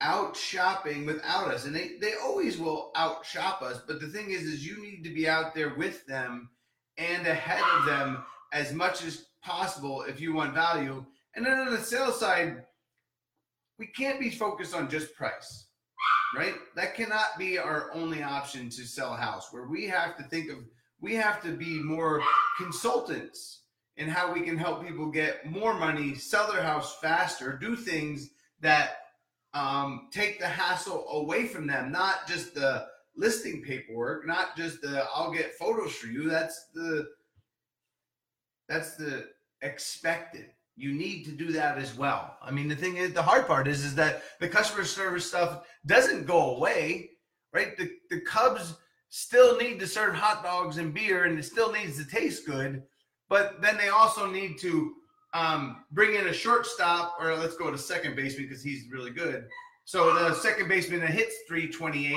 out 0.00 0.36
shopping 0.36 1.06
without 1.06 1.48
us. 1.48 1.64
And 1.64 1.74
they, 1.74 1.92
they 2.00 2.14
always 2.14 2.58
will 2.58 2.90
outshop 2.96 3.62
us. 3.62 3.80
But 3.86 4.00
the 4.00 4.08
thing 4.08 4.30
is 4.30 4.42
is 4.42 4.66
you 4.66 4.82
need 4.82 5.04
to 5.04 5.14
be 5.14 5.28
out 5.28 5.54
there 5.54 5.74
with 5.76 6.04
them 6.06 6.50
and 6.98 7.26
ahead 7.26 7.62
of 7.78 7.86
them 7.86 8.24
as 8.52 8.72
much 8.72 9.04
as 9.04 9.26
possible 9.44 10.02
if 10.02 10.20
you 10.20 10.34
want 10.34 10.54
value. 10.54 11.04
And 11.36 11.46
then 11.46 11.58
on 11.58 11.70
the 11.70 11.78
sales 11.78 12.18
side 12.18 12.64
we 13.78 13.86
can't 13.86 14.20
be 14.20 14.30
focused 14.30 14.74
on 14.74 14.90
just 14.90 15.14
price 15.14 15.66
right? 16.34 16.54
That 16.76 16.94
cannot 16.94 17.38
be 17.38 17.58
our 17.58 17.90
only 17.94 18.22
option 18.22 18.70
to 18.70 18.86
sell 18.86 19.14
a 19.14 19.16
house 19.16 19.52
where 19.52 19.66
we 19.66 19.86
have 19.88 20.16
to 20.16 20.22
think 20.24 20.50
of 20.50 20.58
we 21.02 21.14
have 21.14 21.42
to 21.42 21.52
be 21.52 21.80
more 21.80 22.22
consultants 22.56 23.60
in 23.98 24.08
how 24.08 24.32
we 24.32 24.40
can 24.40 24.56
help 24.56 24.86
people 24.86 25.10
get 25.10 25.44
more 25.44 25.74
money 25.74 26.14
sell 26.14 26.50
their 26.50 26.62
house 26.62 26.98
faster 27.00 27.58
do 27.58 27.76
things 27.76 28.30
that 28.60 28.96
um, 29.54 30.08
take 30.10 30.38
the 30.40 30.46
hassle 30.46 31.06
away 31.10 31.46
from 31.46 31.66
them, 31.66 31.92
not 31.92 32.26
just 32.26 32.54
the 32.54 32.86
listing 33.16 33.62
paperwork, 33.62 34.26
not 34.26 34.56
just 34.56 34.80
the 34.80 35.04
I'll 35.14 35.32
get 35.32 35.54
photos 35.58 35.94
for 35.94 36.06
you. 36.06 36.28
That's 36.28 36.68
the 36.74 37.08
that's 38.68 38.96
the 38.96 39.28
expected. 39.60 40.46
You 40.76 40.94
need 40.94 41.24
to 41.24 41.32
do 41.32 41.52
that 41.52 41.76
as 41.76 41.94
well. 41.98 42.38
I 42.40 42.50
mean, 42.50 42.66
the 42.66 42.76
thing 42.76 42.96
is, 42.96 43.12
the 43.12 43.22
hard 43.22 43.46
part 43.46 43.68
is, 43.68 43.84
is 43.84 43.94
that 43.96 44.22
the 44.40 44.48
customer 44.48 44.84
service 44.84 45.26
stuff 45.26 45.66
doesn't 45.84 46.26
go 46.26 46.56
away, 46.56 47.10
right? 47.52 47.76
The 47.76 47.90
the 48.08 48.20
Cubs 48.22 48.76
still 49.12 49.58
need 49.58 49.78
to 49.78 49.86
serve 49.86 50.14
hot 50.14 50.42
dogs 50.42 50.78
and 50.78 50.94
beer, 50.94 51.24
and 51.24 51.38
it 51.38 51.42
still 51.42 51.70
needs 51.70 51.98
to 51.98 52.04
taste 52.10 52.46
good. 52.46 52.82
But 53.28 53.60
then 53.60 53.76
they 53.76 53.90
also 53.90 54.26
need 54.26 54.58
to 54.60 54.94
um, 55.34 55.84
bring 55.90 56.14
in 56.14 56.28
a 56.28 56.32
shortstop, 56.32 57.16
or 57.20 57.36
let's 57.36 57.54
go 57.54 57.70
to 57.70 57.76
second 57.76 58.16
baseman 58.16 58.48
because 58.48 58.62
he's 58.62 58.90
really 58.90 59.10
good. 59.10 59.46
So 59.84 60.14
the 60.14 60.34
second 60.34 60.66
baseman 60.66 61.00
that 61.00 61.10
hits 61.10 61.34
328 61.46 62.16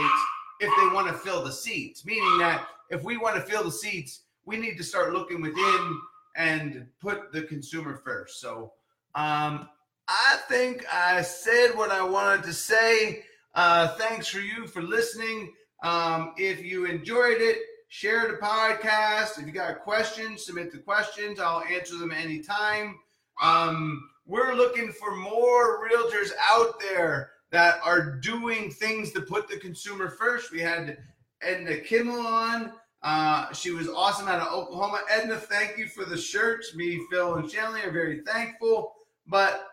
if 0.61 0.69
they 0.79 0.95
want 0.95 1.07
to 1.07 1.13
fill 1.13 1.43
the 1.43 1.51
seats, 1.51 2.05
meaning 2.05 2.37
that 2.39 2.65
if 2.89 3.03
we 3.03 3.17
want 3.17 3.35
to 3.35 3.41
fill 3.41 3.65
the 3.65 3.71
seats, 3.71 4.21
we 4.45 4.55
need 4.55 4.77
to 4.77 4.83
start 4.83 5.11
looking 5.11 5.41
within 5.41 5.99
and 6.37 6.87
put 7.01 7.33
the 7.33 7.41
consumer 7.41 7.99
first. 8.05 8.39
So 8.39 8.71
um, 9.15 9.67
I 10.07 10.37
think 10.47 10.85
I 10.93 11.23
said 11.23 11.75
what 11.75 11.91
I 11.91 12.01
wanted 12.01 12.43
to 12.43 12.53
say. 12.53 13.23
Uh, 13.53 13.89
thanks 13.97 14.27
for 14.27 14.39
you 14.39 14.65
for 14.65 14.81
listening. 14.81 15.51
Um, 15.86 16.33
if 16.36 16.65
you 16.65 16.86
enjoyed 16.86 17.39
it, 17.41 17.59
share 17.89 18.27
the 18.27 18.38
podcast. 18.38 19.39
If 19.39 19.45
you 19.45 19.51
got 19.51 19.81
questions, 19.81 20.43
submit 20.43 20.71
the 20.71 20.79
questions. 20.79 21.39
I'll 21.39 21.63
answer 21.63 21.95
them 21.99 22.11
anytime. 22.11 22.97
Um, 23.39 24.09
we're 24.25 24.55
looking 24.55 24.91
for 24.91 25.15
more 25.15 25.88
realtors 25.88 26.31
out 26.41 26.79
there 26.79 27.29
that 27.51 27.79
are 27.83 28.15
doing 28.15 28.71
things 28.71 29.11
to 29.11 29.21
put 29.21 29.47
the 29.47 29.57
consumer 29.57 30.09
first. 30.09 30.51
We 30.51 30.59
had 30.59 30.97
Edna 31.43 31.77
Kimmel 31.77 32.25
on. 32.25 32.71
Uh, 33.03 33.53
she 33.53 33.69
was 33.69 33.88
awesome 33.88 34.27
out 34.27 34.41
of 34.41 34.51
Oklahoma. 34.51 35.01
Edna, 35.11 35.38
thank 35.38 35.77
you 35.77 35.88
for 35.88 36.03
the 36.03 36.17
shirts. 36.17 36.73
Me, 36.73 36.99
Phil, 37.11 37.36
and 37.36 37.51
Shanley 37.51 37.83
are 37.83 37.91
very 37.91 38.21
thankful. 38.21 38.95
But 39.27 39.67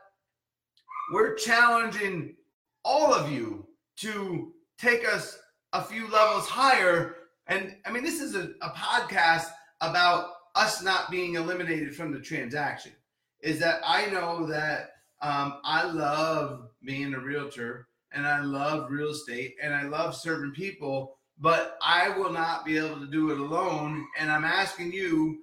we're 1.10 1.36
challenging 1.36 2.36
all 2.84 3.14
of 3.14 3.32
you 3.32 3.66
to 4.00 4.52
take 4.76 5.08
us 5.08 5.38
a 5.72 5.82
few 5.82 6.08
levels 6.08 6.48
higher. 6.48 7.16
And 7.46 7.76
I 7.84 7.90
mean, 7.90 8.04
this 8.04 8.20
is 8.20 8.34
a, 8.34 8.50
a 8.60 8.70
podcast 8.70 9.46
about 9.80 10.28
us 10.54 10.82
not 10.82 11.10
being 11.10 11.34
eliminated 11.34 11.94
from 11.94 12.12
the 12.12 12.20
transaction 12.20 12.92
is 13.40 13.58
that 13.58 13.80
I 13.84 14.06
know 14.06 14.46
that 14.46 14.92
um, 15.20 15.54
I 15.64 15.84
love 15.84 16.68
being 16.84 17.14
a 17.14 17.18
realtor 17.18 17.88
and 18.12 18.26
I 18.26 18.40
love 18.40 18.90
real 18.90 19.10
estate 19.10 19.56
and 19.62 19.74
I 19.74 19.82
love 19.84 20.14
serving 20.14 20.52
people, 20.52 21.16
but 21.38 21.78
I 21.82 22.10
will 22.10 22.32
not 22.32 22.64
be 22.64 22.76
able 22.76 23.00
to 23.00 23.06
do 23.06 23.30
it 23.30 23.38
alone. 23.38 24.06
And 24.18 24.30
I'm 24.30 24.44
asking 24.44 24.92
you 24.92 25.38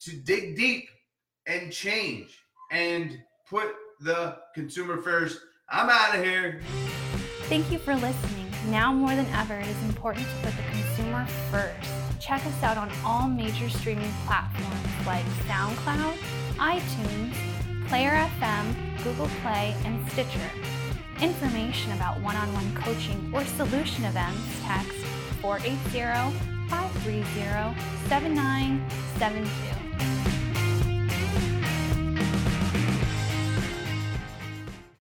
to 0.00 0.16
dig 0.16 0.56
deep 0.56 0.88
and 1.46 1.72
change 1.72 2.38
and 2.70 3.18
put 3.48 3.74
the 4.00 4.38
consumer 4.54 4.98
first. 4.98 5.40
I'm 5.70 5.88
out 5.88 6.16
of 6.16 6.24
here. 6.24 6.60
Thank 7.44 7.70
you 7.70 7.78
for 7.78 7.94
listening. 7.94 8.37
Now 8.66 8.92
more 8.92 9.14
than 9.14 9.26
ever, 9.26 9.54
it 9.54 9.66
is 9.66 9.82
important 9.84 10.26
to 10.26 10.34
put 10.42 10.56
the 10.56 10.62
consumer 10.70 11.24
first. 11.50 11.90
Check 12.20 12.44
us 12.44 12.62
out 12.62 12.76
on 12.76 12.90
all 13.04 13.28
major 13.28 13.70
streaming 13.70 14.12
platforms 14.26 15.06
like 15.06 15.24
SoundCloud, 15.46 16.16
iTunes, 16.58 17.34
Player 17.88 18.10
FM, 18.40 18.74
Google 19.04 19.28
Play, 19.42 19.74
and 19.84 20.10
Stitcher. 20.10 20.50
Information 21.22 21.92
about 21.92 22.20
one 22.20 22.36
on 22.36 22.52
one 22.52 22.74
coaching 22.74 23.30
or 23.34 23.44
solution 23.44 24.04
events, 24.04 24.42
text 24.62 24.98
480 25.40 26.36
530 26.68 27.80
7972. 28.08 29.77